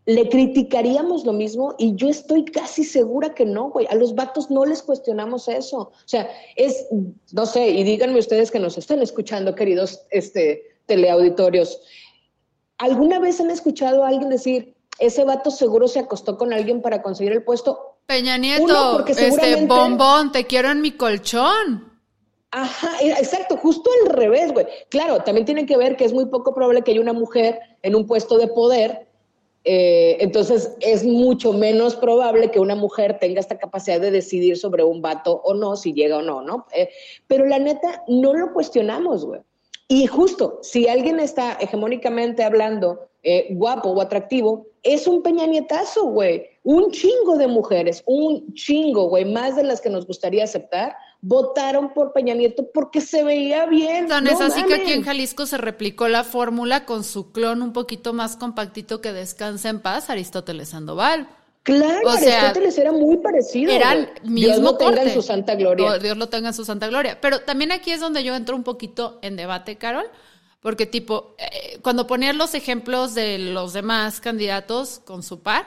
[0.06, 3.88] le criticaríamos lo mismo y yo estoy casi segura que no, güey.
[3.88, 5.78] A los vatos no les cuestionamos eso.
[5.78, 6.88] O sea, es,
[7.32, 11.82] no sé, y díganme ustedes que nos están escuchando, queridos este, teleauditorios,
[12.78, 17.02] ¿alguna vez han escuchado a alguien decir, ese vato seguro se acostó con alguien para
[17.02, 17.93] conseguir el puesto?
[18.06, 21.92] Peña Nieto, este bombón, te quiero en mi colchón.
[22.52, 24.68] Ajá, e, exacto, justo al revés, güey.
[24.90, 27.96] Claro, también tiene que ver que es muy poco probable que haya una mujer en
[27.96, 29.08] un puesto de poder,
[29.66, 34.84] eh, entonces es mucho menos probable que una mujer tenga esta capacidad de decidir sobre
[34.84, 36.68] un vato o no, si llega o no, ¿no?
[36.76, 36.90] Eh,
[37.28, 39.42] pero la neta, no lo cuestionamos, güey.
[39.94, 46.48] Y justo, si alguien está hegemónicamente hablando eh, guapo o atractivo, es un peñanietazo, güey.
[46.64, 51.94] Un chingo de mujeres, un chingo, güey, más de las que nos gustaría aceptar, votaron
[51.94, 54.08] por Peña Nieto porque se veía bien.
[54.08, 57.72] Tan es así que aquí en Jalisco se replicó la fórmula con su clon un
[57.72, 61.30] poquito más compactito que descansa en paz, Aristóteles Sandoval.
[61.64, 63.72] Claro, Aristóteles era muy parecido.
[63.72, 65.98] Eran mismo Dios lo tenga en su santa gloria.
[65.98, 67.20] Dios lo tenga en su santa gloria.
[67.22, 70.06] Pero también aquí es donde yo entro un poquito en debate, Carol,
[70.60, 75.66] porque tipo, eh, cuando ponías los ejemplos de los demás candidatos con su par,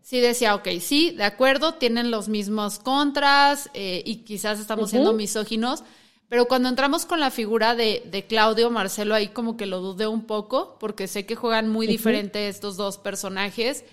[0.00, 5.12] sí decía, ok, sí, de acuerdo, tienen los mismos contras eh, y quizás estamos siendo
[5.12, 5.84] misóginos,
[6.28, 10.06] pero cuando entramos con la figura de, de, Claudio Marcelo, ahí como que lo dudé
[10.06, 13.84] un poco, porque sé que juegan muy diferente estos dos personajes.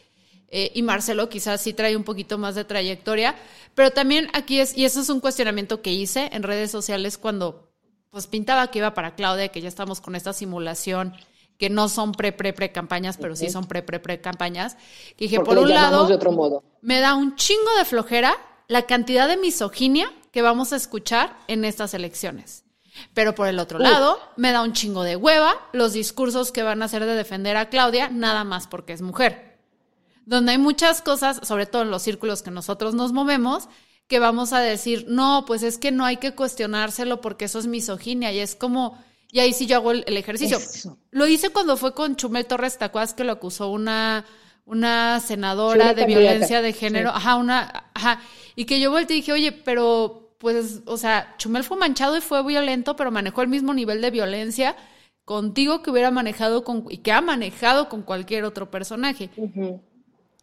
[0.53, 3.35] Eh, y Marcelo quizás sí trae un poquito más de trayectoria,
[3.73, 7.71] pero también aquí es, y eso es un cuestionamiento que hice en redes sociales cuando
[8.09, 11.13] pues pintaba que iba para Claudia, que ya estamos con esta simulación
[11.57, 14.75] que no son pre, pre, pre campañas, pero sí son pre, pre, pre campañas.
[15.15, 16.63] Que dije, por un lado, de otro modo.
[16.81, 18.35] me da un chingo de flojera
[18.67, 22.65] la cantidad de misoginia que vamos a escuchar en estas elecciones.
[23.13, 26.81] Pero por el otro lado, me da un chingo de hueva los discursos que van
[26.81, 29.50] a hacer de defender a Claudia, nada más porque es mujer.
[30.25, 33.69] Donde hay muchas cosas, sobre todo en los círculos que nosotros nos movemos,
[34.07, 37.67] que vamos a decir, no, pues es que no hay que cuestionárselo porque eso es
[37.67, 38.31] misoginia.
[38.31, 38.97] Y es como,
[39.31, 40.59] y ahí sí yo hago el, ejercicio.
[41.11, 44.25] Lo hice cuando fue con Chumel Torres Tacuas, que lo acusó una,
[44.65, 47.09] una senadora de violencia de género.
[47.09, 48.21] Ajá, una, ajá.
[48.55, 52.21] Y que yo volteé y dije, oye, pero, pues, o sea, Chumel fue manchado y
[52.21, 54.75] fue violento, pero manejó el mismo nivel de violencia
[55.23, 59.29] contigo que hubiera manejado con, y que ha manejado con cualquier otro personaje.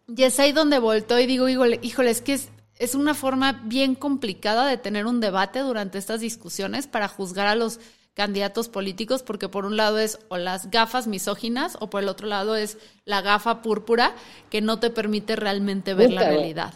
[0.09, 3.63] Y es ahí donde voltó y digo, híjole, híjole, es que es, es una forma
[3.65, 7.79] bien complicada de tener un debate durante estas discusiones para juzgar a los
[8.19, 12.27] candidatos políticos, porque por un lado es o las gafas misóginas o por el otro
[12.27, 14.13] lado es la gafa púrpura
[14.51, 16.75] que no te permite realmente ver la realidad.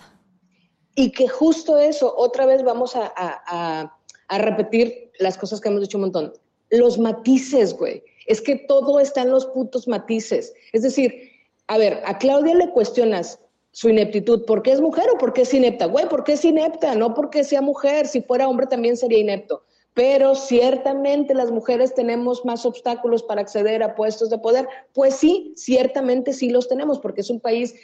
[0.94, 3.92] Y que justo eso, otra vez vamos a,
[4.28, 6.32] repetir las cosas que hemos dicho un montón.
[6.70, 8.04] Los matices, güey.
[8.26, 10.52] Es que todo está en los putos matices.
[10.72, 11.31] Es decir,
[11.72, 15.42] a ver, a Claudia le cuestionas su ineptitud, ¿por qué es mujer o por qué
[15.42, 15.86] es inepta?
[15.86, 16.94] Güey, ¿por qué es inepta?
[16.94, 22.44] No porque sea mujer, si fuera hombre también sería inepto pero ciertamente las mujeres tenemos
[22.44, 24.66] más obstáculos para acceder a puestos de poder.
[24.94, 27.74] Pues sí, ciertamente sí los tenemos, porque es un país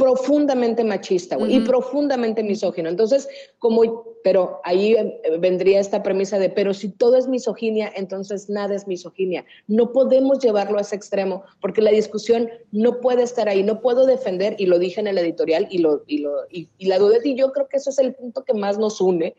[0.00, 2.88] profundamente machista y profundamente misógino.
[2.88, 8.48] Entonces, como, pero ahí eh, vendría esta premisa de, pero si todo es misoginia, entonces
[8.48, 9.44] nada es misoginia.
[9.68, 13.62] No podemos llevarlo a ese extremo, porque la discusión no puede estar ahí.
[13.62, 16.86] No puedo defender, y lo dije en el editorial, y, lo, y, lo, y, y
[16.86, 19.36] la dudé, y yo creo que eso es el punto que más nos une,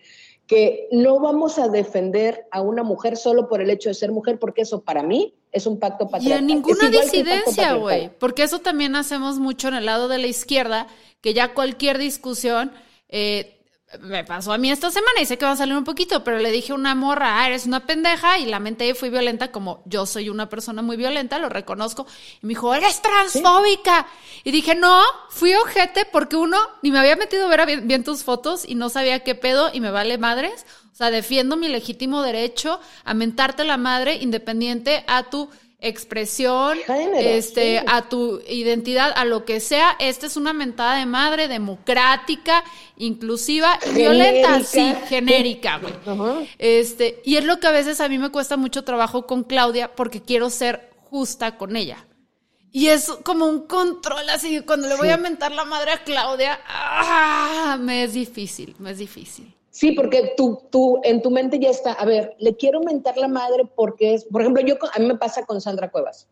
[0.51, 4.37] que no vamos a defender a una mujer solo por el hecho de ser mujer,
[4.37, 6.49] porque eso para mí es un pacto patriarcal.
[6.49, 10.27] Y a ninguna disidencia, güey, porque eso también hacemos mucho en el lado de la
[10.27, 10.87] izquierda,
[11.21, 12.73] que ya cualquier discusión
[13.07, 13.60] eh,
[13.99, 16.37] me pasó a mí esta semana y sé que va a salir un poquito, pero
[16.37, 19.51] le dije a una morra, ah, eres una pendeja, y la mente y fui violenta,
[19.51, 22.07] como yo soy una persona muy violenta, lo reconozco.
[22.41, 24.07] Y me dijo, eres transfóbica.
[24.43, 28.03] Y dije, no, fui ojete porque uno, ni me había metido a ver bien, bien
[28.03, 30.65] tus fotos y no sabía qué pedo y me vale madres.
[30.93, 35.49] O sea, defiendo mi legítimo derecho a mentarte la madre independiente a tu
[35.81, 36.77] expresión,
[37.17, 39.95] este, a tu identidad, a lo que sea.
[39.99, 42.63] Esta es una mentada de madre democrática,
[42.97, 46.47] inclusiva y violenta, sí, genérica, güey.
[46.59, 49.93] Este, y es lo que a veces a mí me cuesta mucho trabajo con Claudia
[49.95, 52.05] porque quiero ser justa con ella.
[52.71, 56.61] Y es como un control así, cuando le voy a mentar la madre a Claudia,
[56.67, 57.77] ¡ah!
[57.81, 59.53] me es difícil, me es difícil.
[59.71, 63.29] Sí, porque tú, tú, en tu mente ya está, a ver, le quiero mentar la
[63.29, 66.27] madre porque es, por ejemplo, yo, a mí me pasa con Sandra Cuevas.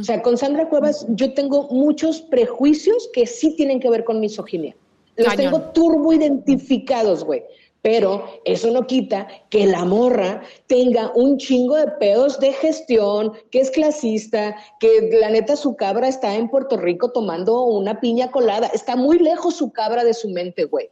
[0.00, 4.20] O sea, con Sandra Cuevas yo tengo muchos prejuicios que sí tienen que ver con
[4.20, 4.76] misoginia.
[5.16, 7.42] Los tengo turbo identificados, güey.
[7.80, 13.60] Pero eso no quita que la morra tenga un chingo de pedos de gestión, que
[13.60, 18.66] es clasista, que la neta su cabra está en Puerto Rico tomando una piña colada.
[18.68, 20.90] Está muy lejos su cabra de su mente, güey.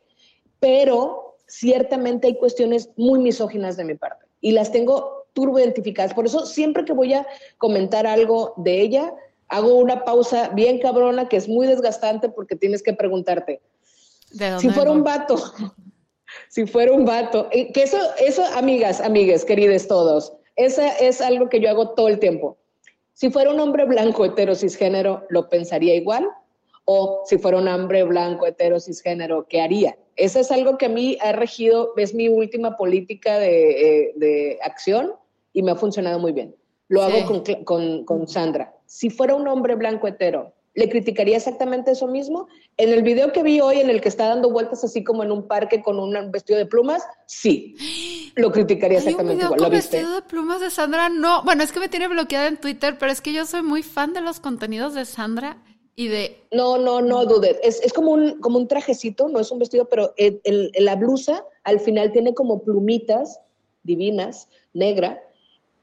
[0.58, 6.14] Pero ciertamente hay cuestiones muy misóginas de mi parte y las tengo turbo identificadas.
[6.14, 7.26] Por eso siempre que voy a
[7.58, 9.12] comentar algo de ella,
[9.48, 13.60] hago una pausa bien cabrona que es muy desgastante porque tienes que preguntarte,
[14.60, 15.36] si fuera un vato,
[16.48, 21.60] si fuera un vato, que eso, eso, amigas, amigas, queridos todos, esa es algo que
[21.60, 22.56] yo hago todo el tiempo.
[23.12, 26.28] Si fuera un hombre blanco, hetero, cisgénero, ¿lo pensaría igual?
[26.86, 29.98] O si fuera un hombre blanco, hetero, cisgénero, ¿qué haría?
[30.20, 34.58] Eso es algo que a mí ha regido, es mi última política de, eh, de
[34.62, 35.14] acción
[35.52, 36.54] y me ha funcionado muy bien.
[36.88, 38.74] Lo hago con, con Sandra.
[38.84, 42.46] Si fuera un hombre blanco hetero, ¿Le criticaría exactamente eso mismo?
[42.76, 45.32] En el video que vi hoy, en el que está dando vueltas así como en
[45.32, 47.74] un parque con un vestido de plumas, sí,
[48.36, 49.60] lo criticaría exactamente igual.
[49.60, 51.08] ¿Lo vestido de plumas de Sandra?
[51.08, 53.82] No, bueno, es que me tiene bloqueada en Twitter, pero es que yo soy muy
[53.82, 55.58] fan de los contenidos de Sandra
[56.00, 56.42] y de...
[56.50, 57.60] No, no, no, dude.
[57.62, 61.78] Es, es como, un, como un trajecito, no es un vestido, pero la blusa al
[61.78, 63.38] final tiene como plumitas
[63.82, 65.22] divinas, negra,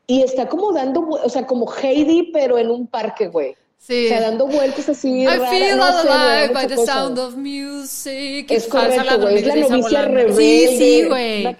[0.08, 3.56] y está como dando, o sea, como Heidi, pero en un parque, güey.
[3.77, 4.06] Sí.
[4.06, 5.21] O sea, dando vueltas así.
[5.21, 8.49] I feel alive by the sound of music.
[8.49, 9.38] Es correcto, güey.
[9.38, 10.36] Es la novicia rebelde.
[10.36, 11.56] Sí, sí, güey.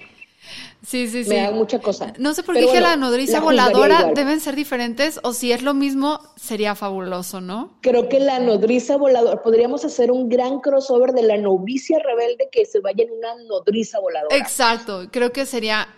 [0.88, 1.30] Sí, sí, sí.
[1.32, 2.13] Me da mucha cosa.
[2.17, 5.73] No sé por qué dije la nodriza voladora deben ser diferentes o si es lo
[5.73, 7.78] mismo sería fabuloso, ¿no?
[7.82, 12.65] Creo que la nodriza voladora, podríamos hacer un gran crossover de la novicia rebelde que
[12.65, 14.34] se vaya en una nodriza voladora.
[14.38, 15.89] Exacto, creo que sería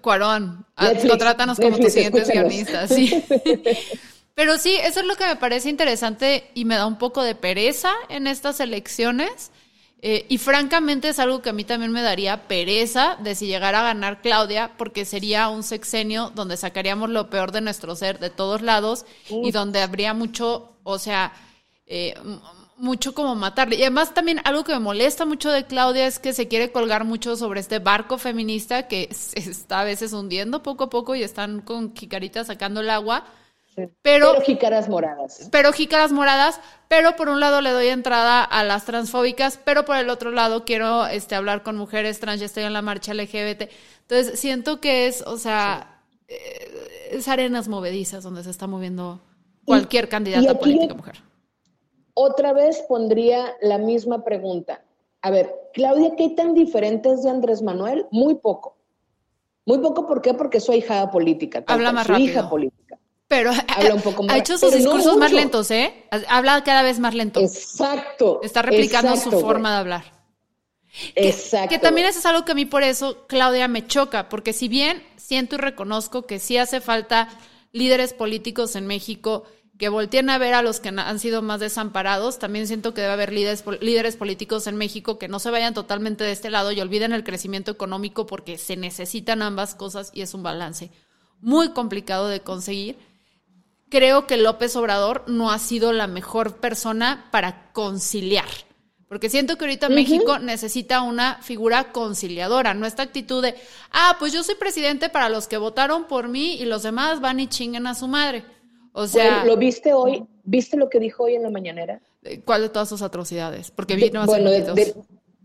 [0.00, 0.66] Cuarón.
[0.74, 3.22] Ah, contrátanos como tus siguientes guionistas, sí.
[4.34, 7.36] Pero sí, eso es lo que me parece interesante y me da un poco de
[7.36, 9.52] pereza en estas elecciones.
[10.04, 13.80] Eh, y francamente es algo que a mí también me daría pereza de si llegara
[13.80, 18.28] a ganar Claudia, porque sería un sexenio donde sacaríamos lo peor de nuestro ser de
[18.28, 21.32] todos lados y donde habría mucho, o sea,
[21.86, 22.14] eh,
[22.76, 23.76] mucho como matarle.
[23.76, 27.04] Y además también algo que me molesta mucho de Claudia es que se quiere colgar
[27.04, 31.22] mucho sobre este barco feminista que se está a veces hundiendo poco a poco y
[31.22, 33.24] están con jicaritas sacando el agua
[34.02, 35.48] pero, jícaras moradas.
[35.50, 39.96] Pero jícaras moradas, pero por un lado le doy entrada a las transfóbicas, pero por
[39.96, 43.70] el otro lado quiero este, hablar con mujeres trans, ya estoy en la marcha LGBT.
[44.02, 49.20] Entonces siento que es, o sea, eh, es arenas movedizas donde se está moviendo
[49.64, 51.16] cualquier candidata política mujer.
[52.14, 54.84] Otra vez pondría la misma pregunta.
[55.22, 58.06] A ver, Claudia, ¿qué tan diferente es de Andrés Manuel?
[58.10, 58.76] Muy poco.
[59.64, 60.34] Muy poco, ¿por qué?
[60.34, 61.64] Porque soy hija política.
[61.66, 62.28] Habla más rápido.
[62.28, 62.98] hija política.
[63.32, 66.04] Pero Habla un poco más, ha hecho sus discursos más lentos, ¿eh?
[66.28, 67.40] Habla cada vez más lento.
[67.40, 68.40] Exacto.
[68.42, 70.04] Está replicando su forma de hablar.
[71.14, 71.70] Exacto.
[71.70, 74.68] Que, también eso es algo que a mí por eso, Claudia, me choca, porque si
[74.68, 77.30] bien siento y reconozco que sí hace falta
[77.72, 79.44] líderes políticos en México
[79.78, 83.14] que volteen a ver a los que han sido más desamparados, también siento que debe
[83.14, 86.82] haber líderes, líderes políticos en México que no se vayan totalmente de este lado y
[86.82, 90.90] olviden el crecimiento económico porque se necesitan ambas cosas y es un balance
[91.40, 92.98] muy complicado de conseguir
[93.92, 98.48] creo que López Obrador no ha sido la mejor persona para conciliar.
[99.06, 103.54] Porque siento que ahorita México necesita una figura conciliadora, no esta actitud de,
[103.90, 107.38] ah, pues yo soy presidente para los que votaron por mí y los demás van
[107.38, 108.44] y chinguen a su madre.
[108.94, 109.44] O sea.
[109.44, 110.24] ¿Lo viste hoy?
[110.42, 112.00] ¿Viste lo que dijo hoy en la mañanera?
[112.46, 113.70] ¿Cuál de todas sus atrocidades?
[113.70, 114.50] Porque vino a bueno,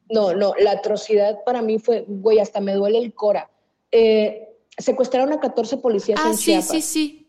[0.10, 3.50] No, no, la atrocidad para mí fue, güey, hasta me duele el cora.
[3.92, 7.27] Eh, secuestraron a 14 policías ah, en sí, sí, sí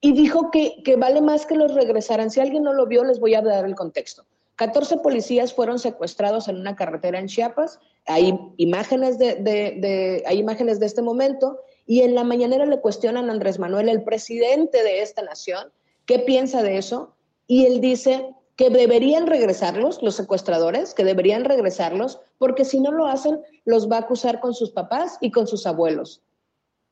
[0.00, 2.30] y dijo que, que vale más que los regresaran.
[2.30, 4.24] Si alguien no lo vio, les voy a dar el contexto.
[4.56, 7.78] 14 policías fueron secuestrados en una carretera en Chiapas.
[8.06, 11.60] Hay imágenes de, de, hay imágenes de este momento.
[11.86, 15.70] Y en la mañanera le cuestionan a Andrés Manuel, el presidente de esta nación,
[16.06, 17.14] qué piensa de eso.
[17.46, 23.06] Y él dice que deberían regresarlos, los secuestradores, que deberían regresarlos, porque si no lo
[23.06, 26.22] hacen, los va a acusar con sus papás y con sus abuelos.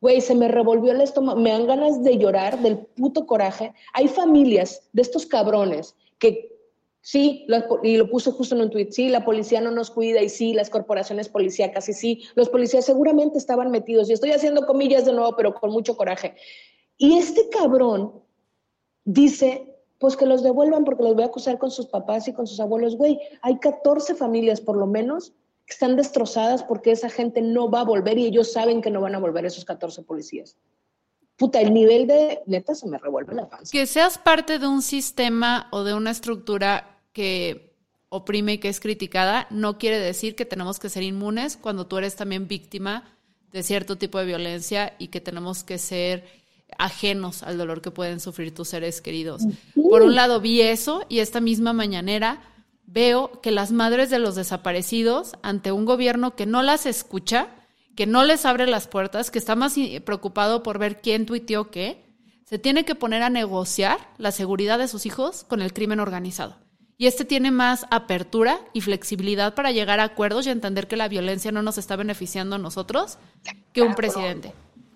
[0.05, 3.73] Güey, se me revolvió el estómago, me dan ganas de llorar del puto coraje.
[3.95, 6.55] Hay familias de estos cabrones que
[7.01, 7.47] sí,
[7.83, 10.53] y lo puso justo en un tweet, sí, la policía no nos cuida y sí,
[10.53, 14.11] las corporaciones policíacas y sí, los policías seguramente estaban metidos.
[14.11, 16.35] Y estoy haciendo comillas de nuevo, pero con mucho coraje.
[16.99, 18.13] Y este cabrón
[19.07, 22.47] dice, pues que los devuelvan porque los voy a acusar con sus papás y con
[22.47, 22.99] sus abuelos.
[22.99, 25.33] Güey, hay 14 familias por lo menos
[25.67, 29.15] están destrozadas porque esa gente no va a volver y ellos saben que no van
[29.15, 30.57] a volver esos 14 policías.
[31.37, 33.73] Puta, el nivel de neta se me revuelve la panza.
[33.73, 37.75] Que seas parte de un sistema o de una estructura que
[38.09, 41.99] oprime y que es criticada, no quiere decir que tenemos que ser inmunes cuando tú
[41.99, 43.19] eres también víctima
[43.51, 46.25] de cierto tipo de violencia y que tenemos que ser
[46.79, 49.43] ajenos al dolor que pueden sufrir tus seres queridos.
[49.75, 52.41] Por un lado vi eso y esta misma mañanera
[52.95, 57.49] veo que las madres de los desaparecidos, ante un gobierno que no las escucha,
[57.97, 62.05] que no les abre las puertas, que está más preocupado por ver quién tuiteó qué,
[62.45, 66.57] se tiene que poner a negociar la seguridad de sus hijos con el crimen organizado.
[66.97, 71.09] Y este tiene más apertura y flexibilidad para llegar a acuerdos y entender que la
[71.09, 73.19] violencia no nos está beneficiando a nosotros
[73.73, 74.53] que un presidente.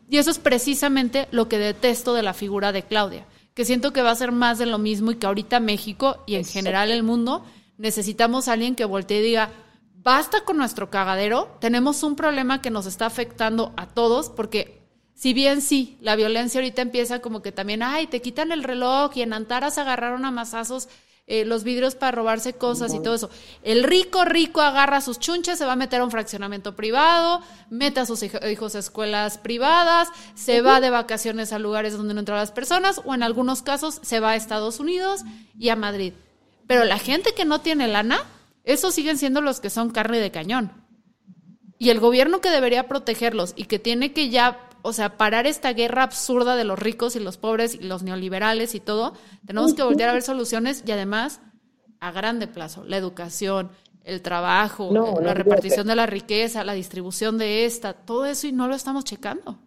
[0.09, 4.03] Y eso es precisamente lo que detesto de la figura de Claudia, que siento que
[4.03, 7.03] va a ser más de lo mismo y que ahorita México y en general el
[7.03, 7.44] mundo
[7.79, 9.51] necesitamos a alguien que voltee y diga,
[9.95, 14.79] basta con nuestro cagadero, tenemos un problema que nos está afectando a todos porque
[15.14, 19.16] si bien sí, la violencia ahorita empieza como que también, ay, te quitan el reloj
[19.16, 20.89] y en Antaras agarraron a masazos
[21.26, 23.29] eh, los vidrios para robarse cosas y todo eso.
[23.62, 28.01] El rico, rico agarra sus chunches, se va a meter a un fraccionamiento privado, mete
[28.01, 32.39] a sus hijos a escuelas privadas, se va de vacaciones a lugares donde no entran
[32.39, 35.22] las personas o en algunos casos se va a Estados Unidos
[35.59, 36.14] y a Madrid.
[36.69, 38.21] Pero la gente que no tiene lana,
[38.62, 40.71] esos siguen siendo los que son carne de cañón.
[41.79, 45.73] Y el gobierno que debería protegerlos y que tiene que ya o sea, parar esta
[45.73, 49.14] guerra absurda de los ricos y los pobres y los neoliberales y todo,
[49.47, 51.41] tenemos que volver a ver soluciones y además
[52.01, 53.71] a grande plazo, la educación,
[54.05, 54.91] el trabajo,
[55.21, 59.05] la repartición de la riqueza, la distribución de esta, todo eso y no lo estamos
[59.05, 59.59] checando.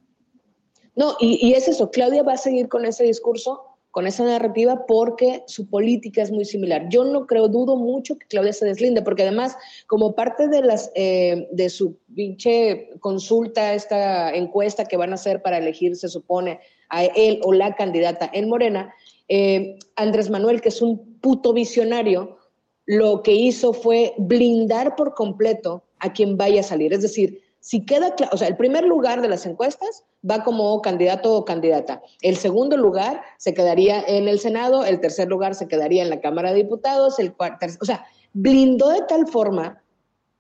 [0.96, 4.86] No, y, y es eso, Claudia va a seguir con ese discurso con esa narrativa
[4.88, 6.88] porque su política es muy similar.
[6.90, 10.92] Yo no creo, dudo mucho que Claudia se deslinde, porque además, como parte de, las,
[10.96, 16.60] eh, de su pinche consulta, esta encuesta que van a hacer para elegir, se supone,
[16.90, 18.94] a él o la candidata en Morena,
[19.28, 22.38] eh, Andrés Manuel, que es un puto visionario,
[22.86, 26.94] lo que hizo fue blindar por completo a quien vaya a salir.
[26.94, 30.82] Es decir, si queda claro, o sea, el primer lugar de las encuestas va como
[30.82, 32.02] candidato o candidata.
[32.22, 36.22] El segundo lugar se quedaría en el Senado, el tercer lugar se quedaría en la
[36.22, 39.82] Cámara de Diputados, el cuarto, o sea, blindó de tal forma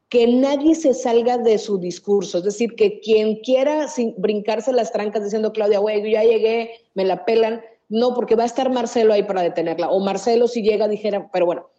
[0.09, 2.39] que nadie se salga de su discurso.
[2.39, 7.23] Es decir, que quien quiera brincarse las trancas diciendo, Claudia, güey, ya llegué, me la
[7.23, 9.89] pelan, no, porque va a estar Marcelo ahí para detenerla.
[9.89, 11.69] O Marcelo si llega dijera, pero bueno,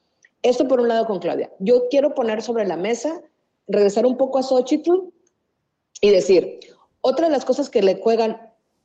[0.40, 1.50] esto por un lado con Claudia.
[1.59, 3.20] Yo quiero poner sobre la mesa,
[3.68, 5.12] regresar un poco a Xochitl
[6.00, 6.59] y decir,
[7.03, 8.40] otra de las cosas que le juegan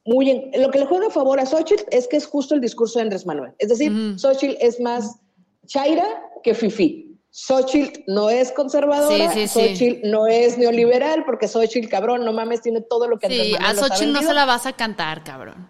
[0.06, 2.62] muy en, lo que le juega a favor a Xochitl es que es justo el
[2.62, 3.54] discurso de Andrés Manuel.
[3.60, 5.18] Es decir, Xochitl es más
[5.66, 6.06] chaira
[6.44, 7.20] que fifi.
[7.30, 13.08] Xochitl no es conservadora, Xochitl no es neoliberal, porque Xochitl, cabrón, no mames, tiene todo
[13.08, 15.70] lo que Andrés Manuel a Xochitl no se la vas a cantar, cabrón.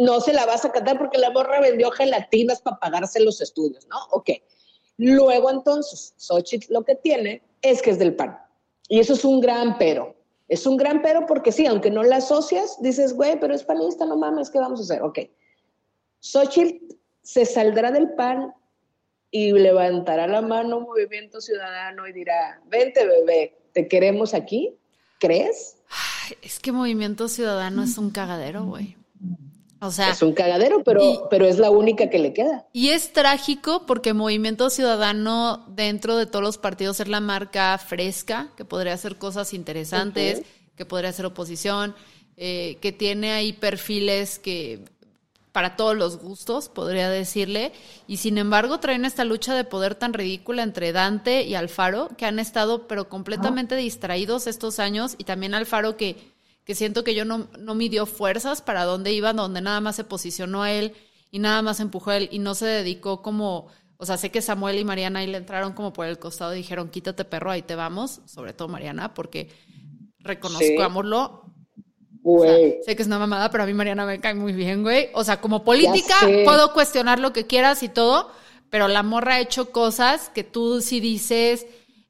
[0.00, 3.86] No se la vas a cantar porque la morra vendió gelatinas para pagarse los estudios,
[3.86, 3.96] ¿no?
[4.10, 4.30] Ok.
[4.98, 8.36] Luego entonces, Xochitl lo que tiene es que es del PAN.
[8.88, 10.15] Y eso es un gran pero.
[10.48, 14.06] Es un gran pero porque sí, aunque no la asocias, dices, güey, pero es panista,
[14.06, 15.02] no mames, ¿qué vamos a hacer?
[15.02, 15.18] Ok.
[16.20, 18.54] Xochitl se saldrá del PAN
[19.30, 24.76] y levantará la mano Movimiento Ciudadano y dirá, vente bebé, te queremos aquí.
[25.18, 25.76] ¿Crees?
[26.42, 28.96] es que Movimiento Ciudadano es un cagadero, güey.
[29.80, 32.66] O sea, es un cagadero, pero, pero es la única que le queda.
[32.72, 38.50] Y es trágico porque Movimiento Ciudadano, dentro de todos los partidos, es la marca fresca,
[38.56, 40.42] que podría hacer cosas interesantes,
[40.76, 41.94] que podría hacer oposición,
[42.36, 44.84] eh, que tiene ahí perfiles que
[45.52, 47.72] para todos los gustos, podría decirle,
[48.06, 52.26] y sin embargo traen esta lucha de poder tan ridícula entre Dante y Alfaro, que
[52.26, 56.35] han estado pero completamente distraídos estos años, y también Alfaro que
[56.66, 60.02] que siento que yo no, no midió fuerzas para dónde iba, donde nada más se
[60.04, 60.94] posicionó a él
[61.30, 64.42] y nada más empujó a él y no se dedicó como, o sea, sé que
[64.42, 67.62] Samuel y Mariana ahí le entraron como por el costado y dijeron, quítate perro, ahí
[67.62, 69.48] te vamos, sobre todo Mariana, porque
[70.18, 71.44] reconozcámoslo.
[72.84, 75.10] sé que es una mamada, pero a mí Mariana me cae muy bien, güey.
[75.14, 78.32] O sea, como política puedo cuestionar lo que quieras y todo,
[78.70, 81.64] pero la morra ha hecho cosas que tú sí dices,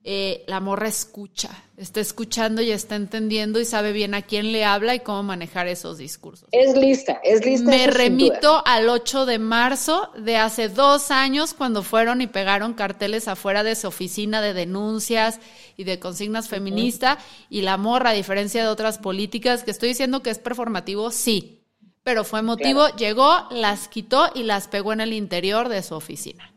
[0.09, 4.65] eh, la morra escucha, está escuchando y está entendiendo y sabe bien a quién le
[4.65, 6.49] habla y cómo manejar esos discursos.
[6.53, 7.69] Es lista, es lista.
[7.69, 13.27] Me remito al 8 de marzo de hace dos años cuando fueron y pegaron carteles
[13.27, 15.41] afuera de su oficina de denuncias
[15.77, 17.19] y de consignas feministas
[17.51, 21.65] y la morra, a diferencia de otras políticas, que estoy diciendo que es performativo, sí,
[22.05, 26.53] pero fue motivo, llegó, las quitó y las pegó en el interior de su oficina.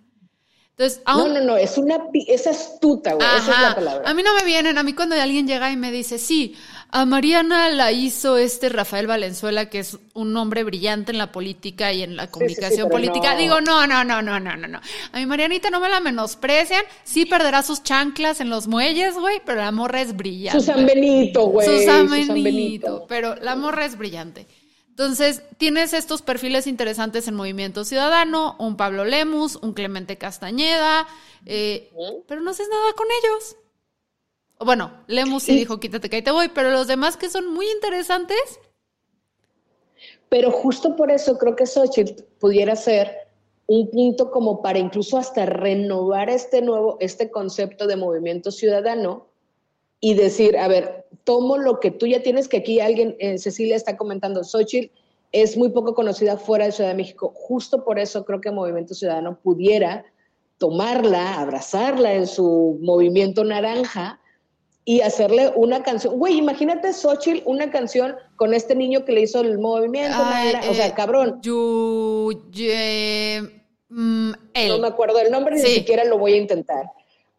[1.08, 3.28] No, no, no, es una es astuta, güey.
[3.38, 4.10] Esa es la palabra.
[4.10, 6.56] A mí no me vienen, a mí cuando alguien llega y me dice, sí,
[6.92, 11.92] a Mariana la hizo este Rafael Valenzuela, que es un hombre brillante en la política
[11.92, 13.36] y en la comunicación política.
[13.36, 14.80] Digo, no, no, no, no, no, no, no.
[15.12, 16.84] A mi Marianita no me la menosprecian.
[17.04, 20.62] Sí perderá sus chanclas en los muelles, güey, pero la morra es brillante.
[20.62, 21.68] Susan Benito, güey.
[21.68, 24.48] Susan Benito, pero la morra es brillante.
[25.00, 31.08] Entonces, tienes estos perfiles interesantes en Movimiento Ciudadano, un Pablo Lemus, un Clemente Castañeda,
[31.46, 31.90] eh,
[32.28, 33.56] pero no haces nada con ellos.
[34.60, 37.66] Bueno, Lemus sí, dijo, quítate que ahí te voy, pero los demás que son muy
[37.72, 38.60] interesantes.
[40.28, 43.30] Pero justo por eso creo que Xochitl pudiera ser
[43.68, 49.29] un punto como para incluso hasta renovar este nuevo, este concepto de movimiento ciudadano
[50.02, 53.76] y decir, a ver, tomo lo que tú ya tienes, que aquí alguien, eh, Cecilia
[53.76, 54.92] está comentando, Xochitl
[55.32, 57.32] es muy poco conocida fuera de Ciudad de México.
[57.36, 60.06] Justo por eso creo que Movimiento Ciudadano pudiera
[60.58, 64.20] tomarla, abrazarla en su movimiento naranja
[64.86, 66.18] y hacerle una canción.
[66.18, 70.18] Güey, imagínate Xochitl, una canción con este niño que le hizo el movimiento.
[70.20, 71.40] o sea, eh, cabrón.
[73.90, 74.32] Mm,
[74.68, 76.86] no me acuerdo el nombre, ni siquiera lo voy a intentar.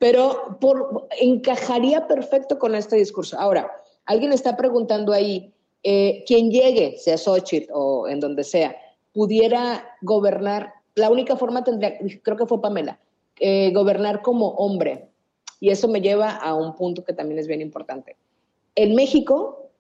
[0.00, 3.38] Pero por, encajaría perfecto con este discurso.
[3.38, 3.70] Ahora,
[4.06, 8.74] alguien está preguntando ahí, eh, quien llegue, sea Xochitl o en donde sea,
[9.12, 12.98] pudiera gobernar, la única forma tendría, creo que fue Pamela,
[13.38, 15.10] eh, gobernar como hombre.
[15.60, 18.16] Y eso me lleva a un punto que también es bien importante.
[18.76, 19.70] En México,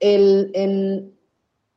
[0.00, 1.14] el, en,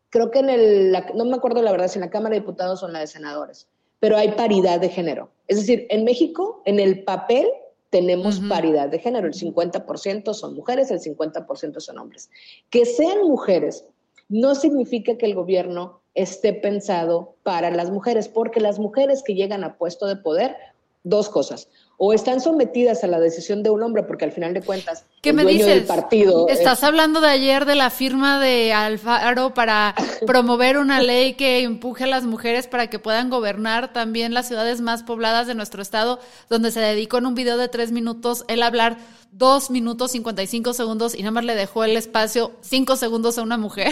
[0.09, 2.81] creo que en el, no me acuerdo la verdad si en la Cámara de Diputados
[2.81, 3.67] o en la de Senadores,
[3.99, 5.31] pero hay paridad de género.
[5.49, 7.45] Es decir, en México, en el papel,
[7.89, 9.27] tenemos paridad de género.
[9.27, 12.29] El 50% son mujeres, el 50% son hombres.
[12.69, 13.85] Que sean mujeres
[14.27, 19.63] no significa que el gobierno esté pensado para las mujeres, porque las mujeres que llegan
[19.63, 20.55] a puesto de poder,
[21.03, 21.69] dos cosas
[22.01, 25.33] o están sometidas a la decisión de un hombre, porque al final de cuentas, ¿Qué
[25.33, 25.67] me dices?
[25.67, 26.47] del partido.
[26.47, 29.93] Estás hablando de ayer de la firma de Alfaro para
[30.25, 34.79] promover una ley que empuje a las mujeres para que puedan gobernar también las ciudades
[34.79, 38.63] más pobladas de nuestro estado, donde se dedicó en un video de tres minutos él
[38.63, 38.97] hablar
[39.33, 43.37] dos minutos cincuenta y cinco segundos y nada más le dejó el espacio cinco segundos
[43.37, 43.91] a una mujer.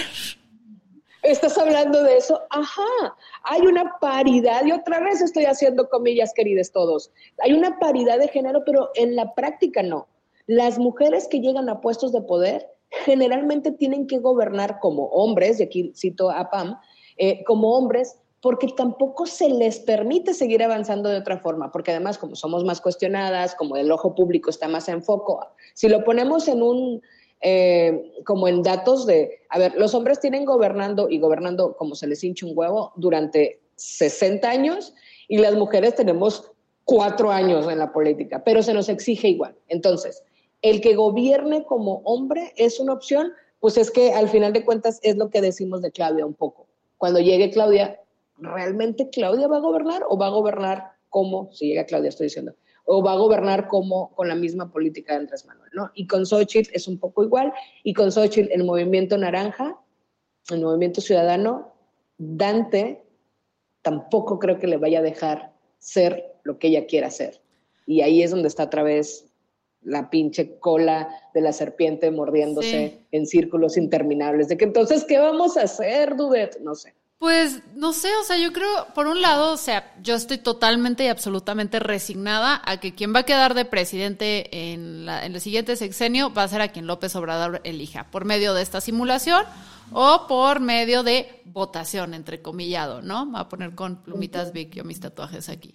[1.28, 2.42] ¿Estás hablando de eso?
[2.52, 7.12] Ajá, hay una paridad, y otra vez estoy haciendo comillas, queridos todos.
[7.44, 10.08] Hay una paridad de género, pero en la práctica no.
[10.46, 12.66] Las mujeres que llegan a puestos de poder
[13.04, 16.80] generalmente tienen que gobernar como hombres, y aquí cito a Pam,
[17.18, 22.18] eh, como hombres, porque tampoco se les permite seguir avanzando de otra forma, porque además
[22.18, 26.48] como somos más cuestionadas, como el ojo público está más en foco, si lo ponemos
[26.48, 27.02] en un
[27.42, 32.08] eh, como en datos de, a ver, los hombres tienen gobernando y gobernando como se
[32.08, 34.94] les hincha un huevo durante 60 años
[35.28, 36.52] y las mujeres tenemos
[36.84, 39.56] cuatro años en la política, pero se nos exige igual.
[39.68, 40.24] Entonces,
[40.62, 45.00] el que gobierne como hombre es una opción, pues es que al final de cuentas
[45.04, 46.68] es lo que decimos de Claudia un poco.
[46.98, 48.00] Cuando llegue Claudia,
[48.38, 52.54] ¿realmente Claudia va a gobernar o va a gobernar como, si llega Claudia, estoy diciendo,
[52.90, 55.92] o va a gobernar como con la misma política de Andrés Manuel, ¿no?
[55.94, 59.78] Y con Xochitl es un poco igual, y con Xochitl el movimiento naranja,
[60.50, 61.74] el movimiento ciudadano,
[62.18, 63.04] Dante
[63.82, 67.42] tampoco creo que le vaya a dejar ser lo que ella quiera ser.
[67.86, 69.26] Y ahí es donde está otra vez
[69.82, 74.48] la pinche cola de la serpiente mordiéndose en círculos interminables.
[74.48, 76.60] De que entonces, ¿qué vamos a hacer, Dudet?
[76.62, 76.96] No sé.
[77.20, 81.06] Pues no sé, o sea, yo creo, por un lado, o sea, yo estoy totalmente
[81.06, 86.32] y absolutamente resignada a que quien va a quedar de presidente en, el siguiente sexenio
[86.32, 89.44] va a ser a quien López Obrador elija, por medio de esta simulación
[89.92, 93.26] o por medio de votación, entre comillado, ¿no?
[93.26, 95.74] Voy a poner con plumitas Vic yo mis tatuajes aquí.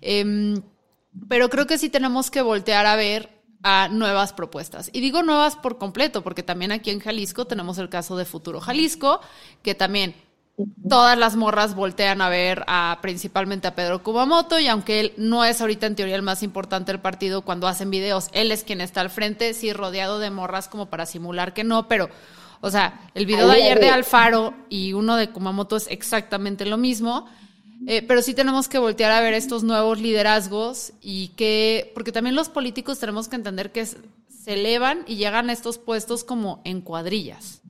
[0.00, 0.62] Em,
[1.28, 4.90] pero creo que sí tenemos que voltear a ver a nuevas propuestas.
[4.92, 8.60] Y digo nuevas por completo, porque también aquí en Jalisco tenemos el caso de Futuro
[8.60, 9.20] Jalisco,
[9.62, 10.14] que también
[10.88, 15.44] todas las morras voltean a ver a principalmente a Pedro Kumamoto y aunque él no
[15.44, 18.80] es ahorita en teoría el más importante del partido cuando hacen videos, él es quien
[18.80, 22.08] está al frente, sí rodeado de morras como para simular que no, pero
[22.60, 26.78] o sea, el video de ayer de Alfaro y uno de Kumamoto es exactamente lo
[26.78, 27.26] mismo.
[27.86, 32.34] Eh, pero sí tenemos que voltear a ver estos nuevos liderazgos y que, porque también
[32.34, 36.80] los políticos tenemos que entender que se elevan y llegan a estos puestos como en
[36.80, 37.60] cuadrillas,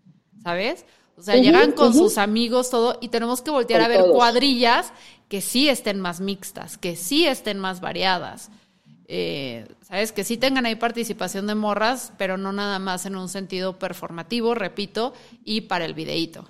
[0.44, 0.86] ¿sabes?
[1.16, 4.92] O sea, llegan con sus amigos, todo, y tenemos que voltear a ver cuadrillas
[5.28, 8.50] que sí estén más mixtas, que sí estén más variadas.
[9.08, 10.12] Eh, ¿Sabes?
[10.12, 14.54] Que sí tengan ahí participación de morras, pero no nada más en un sentido performativo,
[14.54, 15.14] repito,
[15.44, 16.44] y para el videíto.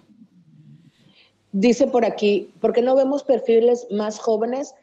[1.52, 4.74] Dice por aquí, ¿por qué no vemos perfiles más jóvenes?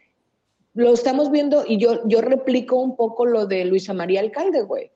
[0.75, 4.91] Lo estamos viendo y yo, yo replico un poco lo de Luisa María Alcalde, güey.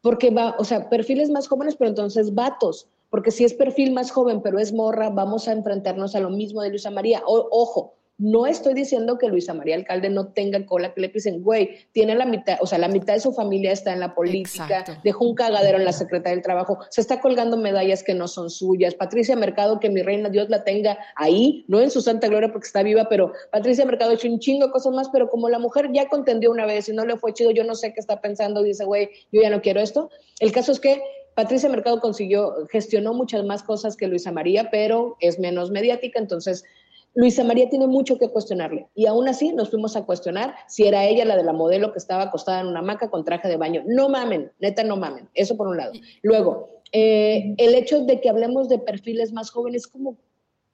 [0.00, 4.10] Porque va, o sea, perfiles más jóvenes, pero entonces vatos porque si es perfil más
[4.10, 7.22] joven, pero es morra, vamos a enfrentarnos a lo mismo de Luisa María.
[7.24, 11.78] ojo, no estoy diciendo que Luisa María Alcalde no tenga cola que le pisen, güey,
[11.92, 15.24] tiene la mitad, o sea, la mitad de su familia está en la política, dejó
[15.24, 18.94] un cagadero en la Secretaría del Trabajo, se está colgando medallas que no son suyas.
[18.94, 22.66] Patricia Mercado, que mi reina Dios la tenga ahí, no en su santa gloria porque
[22.66, 25.58] está viva, pero Patricia Mercado ha hecho un chingo de cosas más, pero como la
[25.58, 28.20] mujer ya contendió una vez y no le fue chido, yo no sé qué está
[28.20, 30.10] pensando, dice, güey, yo ya no quiero esto.
[30.38, 31.00] El caso es que
[31.36, 36.64] Patricia Mercado consiguió, gestionó muchas más cosas que Luisa María, pero es menos mediática, entonces
[37.12, 38.88] Luisa María tiene mucho que cuestionarle.
[38.94, 41.98] Y aún así nos fuimos a cuestionar si era ella la de la modelo que
[41.98, 43.82] estaba acostada en una hamaca con traje de baño.
[43.86, 45.28] No mamen, neta, no mamen.
[45.34, 45.92] Eso por un lado.
[46.22, 50.16] Luego, eh, el hecho de que hablemos de perfiles más jóvenes, como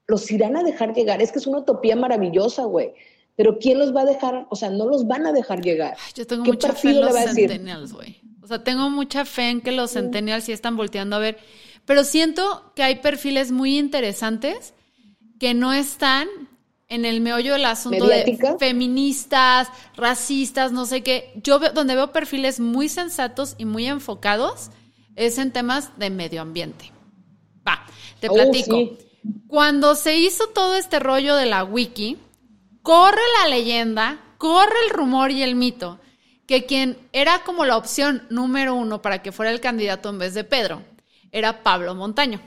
[0.06, 1.20] los irán a dejar llegar.
[1.20, 2.94] Es que es una utopía maravillosa, güey.
[3.34, 4.46] Pero ¿quién los va a dejar?
[4.48, 5.96] O sea, no los van a dejar llegar.
[6.14, 9.70] yo tengo mucha fe en los centennials, güey O sea, tengo mucha fe en que
[9.70, 11.38] los centennials sí están volteando a ver.
[11.86, 14.74] Pero siento que hay perfiles muy interesantes
[15.38, 16.28] que no están
[16.88, 21.32] en el meollo del asunto de feministas, racistas, no sé qué.
[21.42, 24.70] Yo donde veo perfiles muy sensatos y muy enfocados
[25.14, 26.92] es en temas de medio ambiente.
[27.66, 27.86] Va,
[28.20, 28.98] te oh, platico.
[29.46, 32.18] Cuando se hizo todo este rollo de la wiki,
[32.82, 36.00] corre la leyenda, corre el rumor y el mito
[36.46, 40.34] que quien era como la opción número uno para que fuera el candidato en vez
[40.34, 40.82] de Pedro
[41.30, 42.40] era Pablo Montaño.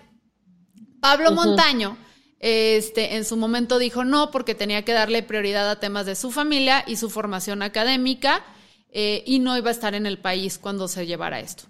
[0.99, 1.97] Pablo Montaño
[2.39, 6.31] este, en su momento dijo no porque tenía que darle prioridad a temas de su
[6.31, 8.43] familia y su formación académica
[8.91, 11.63] eh, y no iba a estar en el país cuando se llevara esto.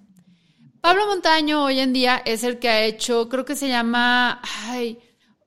[0.82, 5.00] Pablo Montaño hoy en día es el que ha hecho, creo que se llama, ay,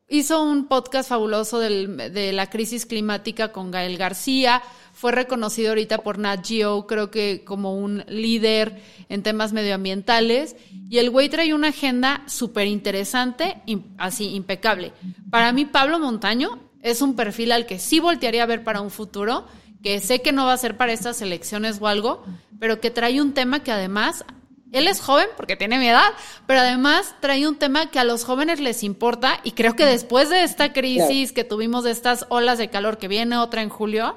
[0.08, 4.62] hizo un podcast fabuloso de la crisis climática con Gael García,
[4.98, 10.56] fue reconocido ahorita por Nat Geo, creo que como un líder en temas medioambientales.
[10.90, 13.62] Y el güey trae una agenda súper interesante,
[13.96, 14.92] así impecable.
[15.30, 18.90] Para mí, Pablo Montaño es un perfil al que sí voltearía a ver para un
[18.90, 19.46] futuro,
[19.84, 22.24] que sé que no va a ser para estas elecciones o algo,
[22.58, 24.24] pero que trae un tema que además
[24.72, 26.10] él es joven porque tiene mi edad,
[26.48, 30.28] pero además trae un tema que a los jóvenes les importa y creo que después
[30.28, 34.16] de esta crisis que tuvimos de estas olas de calor que viene otra en julio,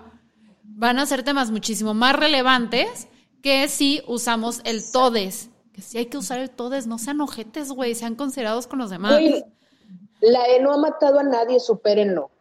[0.75, 3.07] van a ser temas muchísimo más relevantes
[3.41, 5.49] que si usamos el todes.
[5.73, 8.89] Que si hay que usar el todes, no sean ojetes, güey, sean considerados con los
[8.89, 9.21] demás.
[10.19, 12.31] la E no ha matado a nadie, supérenlo.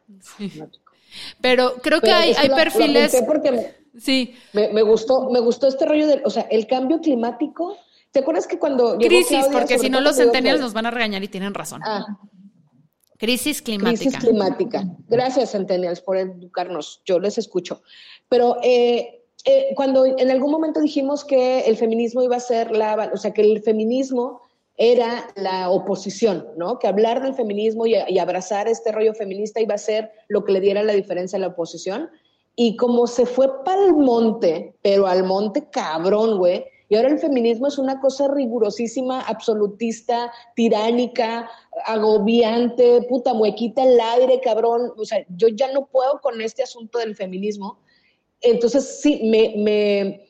[1.40, 3.16] Pero creo que hay, hay perfiles.
[3.26, 4.34] Porque sí.
[4.52, 7.76] Me, gustó, me gustó este rollo del, o sea, el cambio climático.
[8.10, 11.28] ¿Te acuerdas que cuando crisis, porque si no los centennials nos van a regañar y
[11.28, 11.80] tienen razón.
[11.84, 12.04] Ah,
[13.20, 13.98] Crisis climática.
[13.98, 14.82] Crisis climática.
[15.06, 17.02] Gracias, Centennials, por educarnos.
[17.04, 17.82] Yo les escucho.
[18.30, 23.10] Pero eh, eh, cuando en algún momento dijimos que el feminismo iba a ser la,
[23.12, 24.40] o sea, que el feminismo
[24.78, 26.78] era la oposición, ¿no?
[26.78, 30.52] Que hablar del feminismo y, y abrazar este rollo feminista iba a ser lo que
[30.52, 32.08] le diera la diferencia a la oposición.
[32.56, 37.20] Y como se fue para el monte, pero al monte cabrón, güey, y ahora el
[37.20, 41.48] feminismo es una cosa rigurosísima, absolutista, tiránica,
[41.86, 44.92] agobiante, puta muequita el aire, cabrón.
[44.96, 47.78] O sea, yo ya no puedo con este asunto del feminismo.
[48.40, 50.28] Entonces, sí, me, me,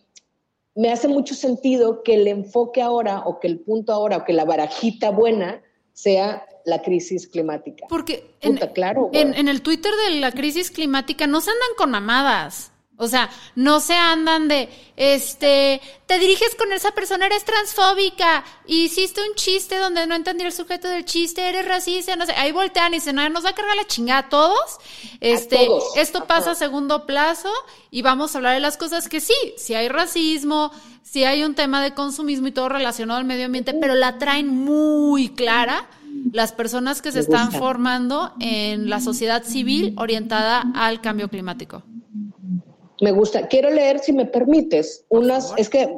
[0.74, 4.32] me hace mucho sentido que el enfoque ahora, o que el punto ahora, o que
[4.32, 7.86] la barajita buena sea la crisis climática.
[7.88, 8.34] Porque
[8.74, 12.69] claro, en, en, el Twitter de la crisis climática no se andan con mamadas.
[13.00, 19.22] O sea, no se andan de, este, te diriges con esa persona, eres transfóbica, hiciste
[19.26, 22.92] un chiste donde no entendí el sujeto del chiste, eres racista, no sé, ahí voltean
[22.92, 24.76] y dicen, no, nos va a cargar la chingada a todos.
[25.20, 27.50] Este, esto pasa a segundo plazo
[27.90, 30.70] y vamos a hablar de las cosas que sí, si hay racismo,
[31.02, 34.48] si hay un tema de consumismo y todo relacionado al medio ambiente, pero la traen
[34.48, 35.88] muy clara
[36.34, 41.82] las personas que se están formando en la sociedad civil orientada al cambio climático.
[43.00, 43.48] Me gusta.
[43.48, 45.88] Quiero leer, si me permites, unas, es que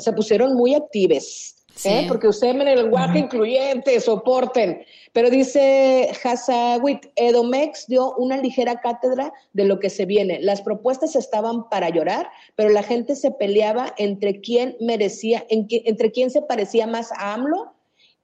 [0.00, 2.04] se pusieron muy actives, ¿eh?
[2.08, 4.84] porque ustedes en el lenguaje incluyente, soporten.
[5.12, 10.38] Pero dice Hazawit, Edomex dio una ligera cátedra de lo que se viene.
[10.40, 16.30] Las propuestas estaban para llorar, pero la gente se peleaba entre quién merecía, entre quién
[16.30, 17.74] se parecía más a AMLO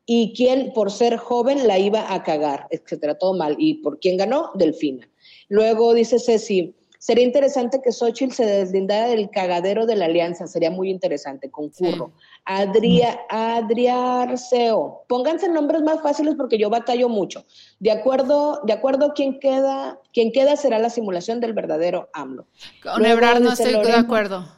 [0.07, 3.57] y quién por ser joven la iba a cagar, etcétera, todo mal.
[3.59, 4.51] ¿Y por quién ganó?
[4.55, 5.09] Delfina.
[5.49, 10.71] Luego dice Ceci, Sería interesante que Xochitl se deslindara del cagadero de la alianza, sería
[10.71, 12.13] muy interesante, concurro.
[12.47, 17.45] Adria, Adriarceo, pónganse nombres más fáciles porque yo batallo mucho.
[17.79, 22.47] De acuerdo, de acuerdo quién queda, quien queda será la simulación del verdadero AMLO.
[22.83, 24.49] Con Ebrard no estoy de acuerdo.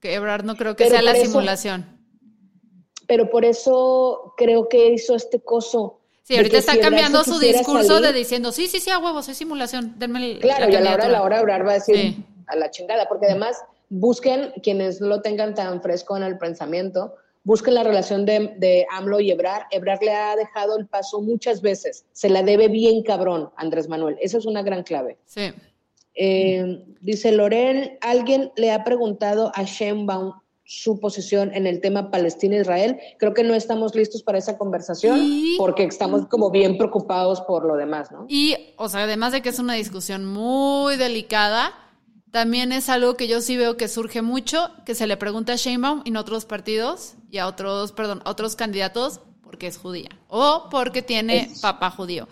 [0.00, 1.86] Que Ebrard no creo que sea la simulación.
[3.06, 8.12] Pero por eso creo que hizo este coso Sí, ahorita está cambiando su discurso de
[8.14, 11.08] diciendo, sí, sí, sí, a huevos, es simulación, denme el, Claro, y a la hora,
[11.08, 12.16] la hora de orar va a decir
[12.46, 17.14] a la chingada, porque además busquen, quienes no lo tengan tan fresco en el pensamiento,
[17.42, 19.66] busquen la relación de, de AMLO y Ebrar.
[19.70, 24.16] Ebrar le ha dejado el paso muchas veces, se la debe bien cabrón, Andrés Manuel,
[24.18, 25.18] esa es una gran clave.
[25.26, 25.52] Sí.
[26.14, 30.32] Eh, dice Lorel, alguien le ha preguntado a Sheinbaum
[30.64, 32.98] su posición en el tema Palestina-Israel.
[33.18, 35.20] Creo que no estamos listos para esa conversación
[35.58, 38.26] porque estamos como bien preocupados por lo demás, ¿no?
[38.28, 41.72] Y, o sea, además de que es una discusión muy delicada,
[42.30, 45.56] también es algo que yo sí veo que surge mucho, que se le pregunta a
[45.56, 50.68] Sheinbaum en otros partidos y a otros, perdón, a otros candidatos porque es judía o
[50.70, 52.26] porque tiene papá judío.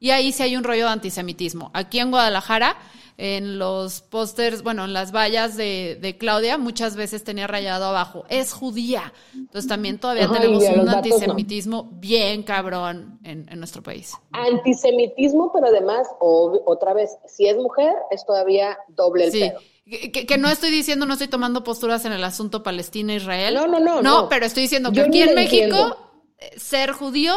[0.00, 1.70] Y ahí sí hay un rollo de antisemitismo.
[1.74, 2.76] Aquí en Guadalajara,
[3.18, 8.52] en los pósters, bueno, en las vallas de, Claudia, muchas veces tenía rayado abajo, es
[8.52, 9.12] judía.
[9.34, 14.12] Entonces también todavía tenemos un antisemitismo bien cabrón en, nuestro país.
[14.30, 19.52] Antisemitismo, pero además, otra vez, si es mujer, es todavía doble el sí.
[19.84, 23.54] Que, no estoy diciendo, no estoy tomando posturas en el asunto Palestina-Israel.
[23.54, 24.28] No, no, no, no.
[24.28, 25.96] pero estoy diciendo que aquí en México,
[26.38, 27.34] eh, ser judío,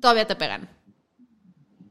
[0.00, 0.75] todavía te pegan.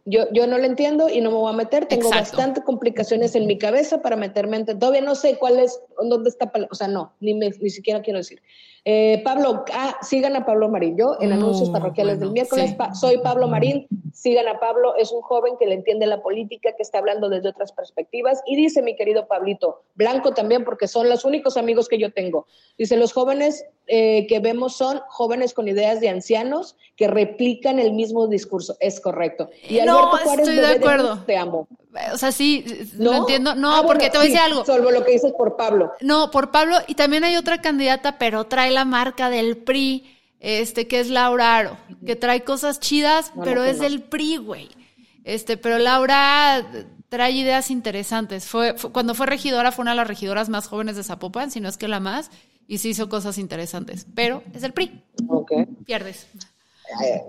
[0.08, 1.88] Yo, yo no lo entiendo y no me voy a meter.
[1.88, 4.66] Tengo bastantes complicaciones en mi cabeza para meterme en.
[4.66, 6.52] Todavía no sé cuál es, dónde está.
[6.70, 8.40] O sea, no, ni, me, ni siquiera quiero decir.
[8.88, 10.96] Eh, Pablo, ah, sigan a Pablo Marín.
[10.96, 13.88] Yo en anuncios parroquiales del miércoles soy Pablo Marín.
[14.14, 14.96] Sigan a Pablo.
[14.96, 18.44] Es un joven que le entiende la política, que está hablando desde otras perspectivas.
[18.46, 22.46] Y dice mi querido Pablito, blanco también, porque son los únicos amigos que yo tengo.
[22.78, 27.94] Dice, los jóvenes eh, que vemos son jóvenes con ideas de ancianos que replican el
[27.94, 28.76] mismo discurso.
[28.80, 29.50] Es correcto.
[29.68, 31.24] Y Alberto no, estoy de acuerdo.
[31.26, 31.68] te amo.
[32.14, 32.66] O sea, sí,
[32.98, 33.12] ¿No?
[33.12, 33.56] lo entiendo.
[33.56, 34.66] No, ah, porque te voy a decir algo.
[34.66, 35.92] Salvo lo que dices por Pablo.
[36.02, 36.78] No, por Pablo.
[36.88, 41.58] Y también hay otra candidata, pero trae la marca del PRI, este, que es Laura
[41.58, 44.70] Aro, que trae cosas chidas, pero es del PRI, güey.
[45.24, 46.66] Este, pero Laura
[47.10, 48.46] trae ideas interesantes.
[48.46, 51.70] Fue, cuando fue regidora, fue una de las regidoras más jóvenes de Zapopan, si no
[51.70, 52.30] es que la más,
[52.68, 54.06] y sí hizo cosas interesantes.
[54.16, 55.04] Pero es del PRI.
[55.28, 55.52] Ok.
[55.86, 56.28] Pierdes.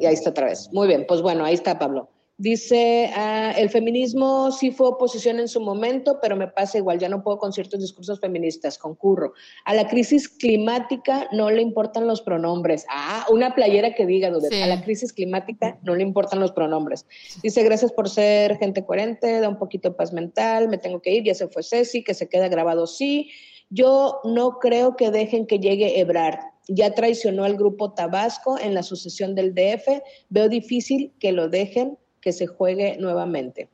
[0.00, 0.68] Y ahí está otra vez.
[0.72, 2.10] Muy bien, pues bueno, ahí está Pablo.
[2.38, 7.08] Dice, ah, el feminismo sí fue oposición en su momento, pero me pasa igual, ya
[7.08, 9.32] no puedo con ciertos discursos feministas, concurro.
[9.64, 12.84] A la crisis climática no le importan los pronombres.
[12.90, 17.06] Ah, una playera que diga, a la crisis climática no le importan los pronombres.
[17.42, 21.14] Dice, gracias por ser gente coherente, da un poquito de paz mental, me tengo que
[21.14, 23.30] ir, ya se fue Ceci, que se queda grabado, sí.
[23.70, 26.38] Yo no creo que dejen que llegue Ebrard.
[26.68, 30.02] Ya traicionó al grupo Tabasco en la sucesión del DF.
[30.28, 33.68] Veo difícil que lo dejen que se juegue nuevamente.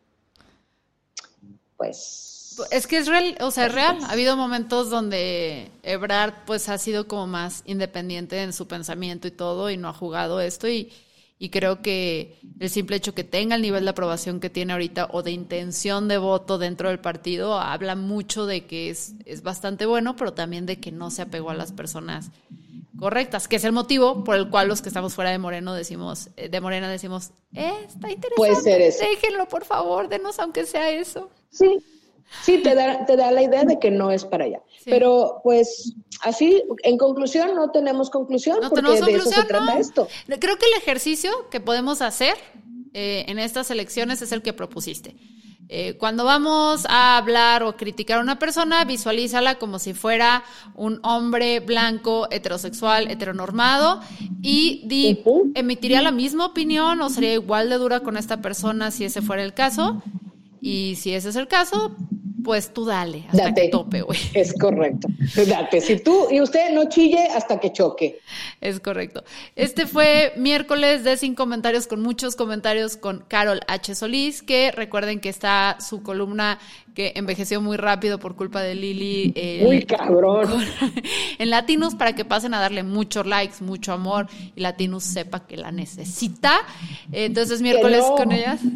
[1.76, 2.58] Pues.
[2.70, 3.98] Es que es real, o sea, es real.
[4.02, 9.30] Ha habido momentos donde Ebrard pues ha sido como más independiente en su pensamiento y
[9.30, 10.92] todo y no ha jugado esto y,
[11.42, 15.08] y creo que el simple hecho que tenga el nivel de aprobación que tiene ahorita
[15.10, 19.84] o de intención de voto dentro del partido habla mucho de que es, es bastante
[19.84, 22.30] bueno, pero también de que no se apegó a las personas
[22.96, 26.28] correctas, que es el motivo por el cual los que estamos fuera de Moreno decimos,
[26.36, 28.36] eh, de Morena decimos, eh, está interesante.
[28.36, 29.00] Puede ser eso.
[29.04, 31.28] Déjenlo, por favor, denos aunque sea eso.
[31.50, 31.82] Sí,
[32.42, 34.62] sí, te da, te da la idea de que no es para allá.
[34.84, 40.08] Pero, pues, así, en conclusión, no tenemos conclusión, no porque de eso se trata esto.
[40.26, 42.34] Creo que el ejercicio que podemos hacer
[42.94, 45.16] eh, en estas elecciones es el que propusiste.
[45.74, 51.00] Eh, cuando vamos a hablar o criticar a una persona, visualízala como si fuera un
[51.02, 54.00] hombre blanco, heterosexual, heteronormado
[54.42, 55.22] y di,
[55.54, 59.42] emitiría la misma opinión o sería igual de dura con esta persona si ese fuera
[59.42, 60.02] el caso.
[60.60, 61.96] Y si ese es el caso,
[62.42, 64.18] pues tú dale hasta que tope, güey.
[64.34, 65.08] Es correcto.
[65.46, 65.80] Date.
[65.80, 68.20] Si tú y usted no chille hasta que choque.
[68.60, 69.24] Es correcto.
[69.56, 73.94] Este fue miércoles de Sin Comentarios con muchos comentarios con Carol H.
[73.94, 76.58] Solís, que recuerden que está su columna
[76.94, 79.32] que envejeció muy rápido por culpa de Lili.
[79.34, 80.48] Eh, muy cabrón.
[81.38, 85.56] en Latinos para que pasen a darle muchos likes, mucho amor y Latinos sepa que
[85.56, 86.60] la necesita.
[87.12, 88.60] entonces miércoles con ellas.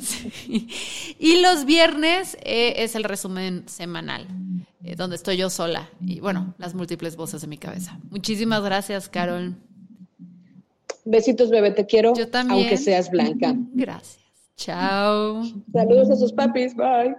[1.19, 4.27] Y los viernes eh, es el resumen semanal,
[4.85, 7.99] eh, donde estoy yo sola y bueno, las múltiples voces de mi cabeza.
[8.11, 9.57] Muchísimas gracias, Carol.
[11.07, 12.15] Besitos, bebé, te quiero.
[12.15, 12.61] Yo también.
[12.61, 13.55] Aunque seas blanca.
[13.75, 14.19] Gracias.
[14.57, 15.45] Chao.
[15.73, 16.75] Saludos a sus papis.
[16.75, 17.15] Bye.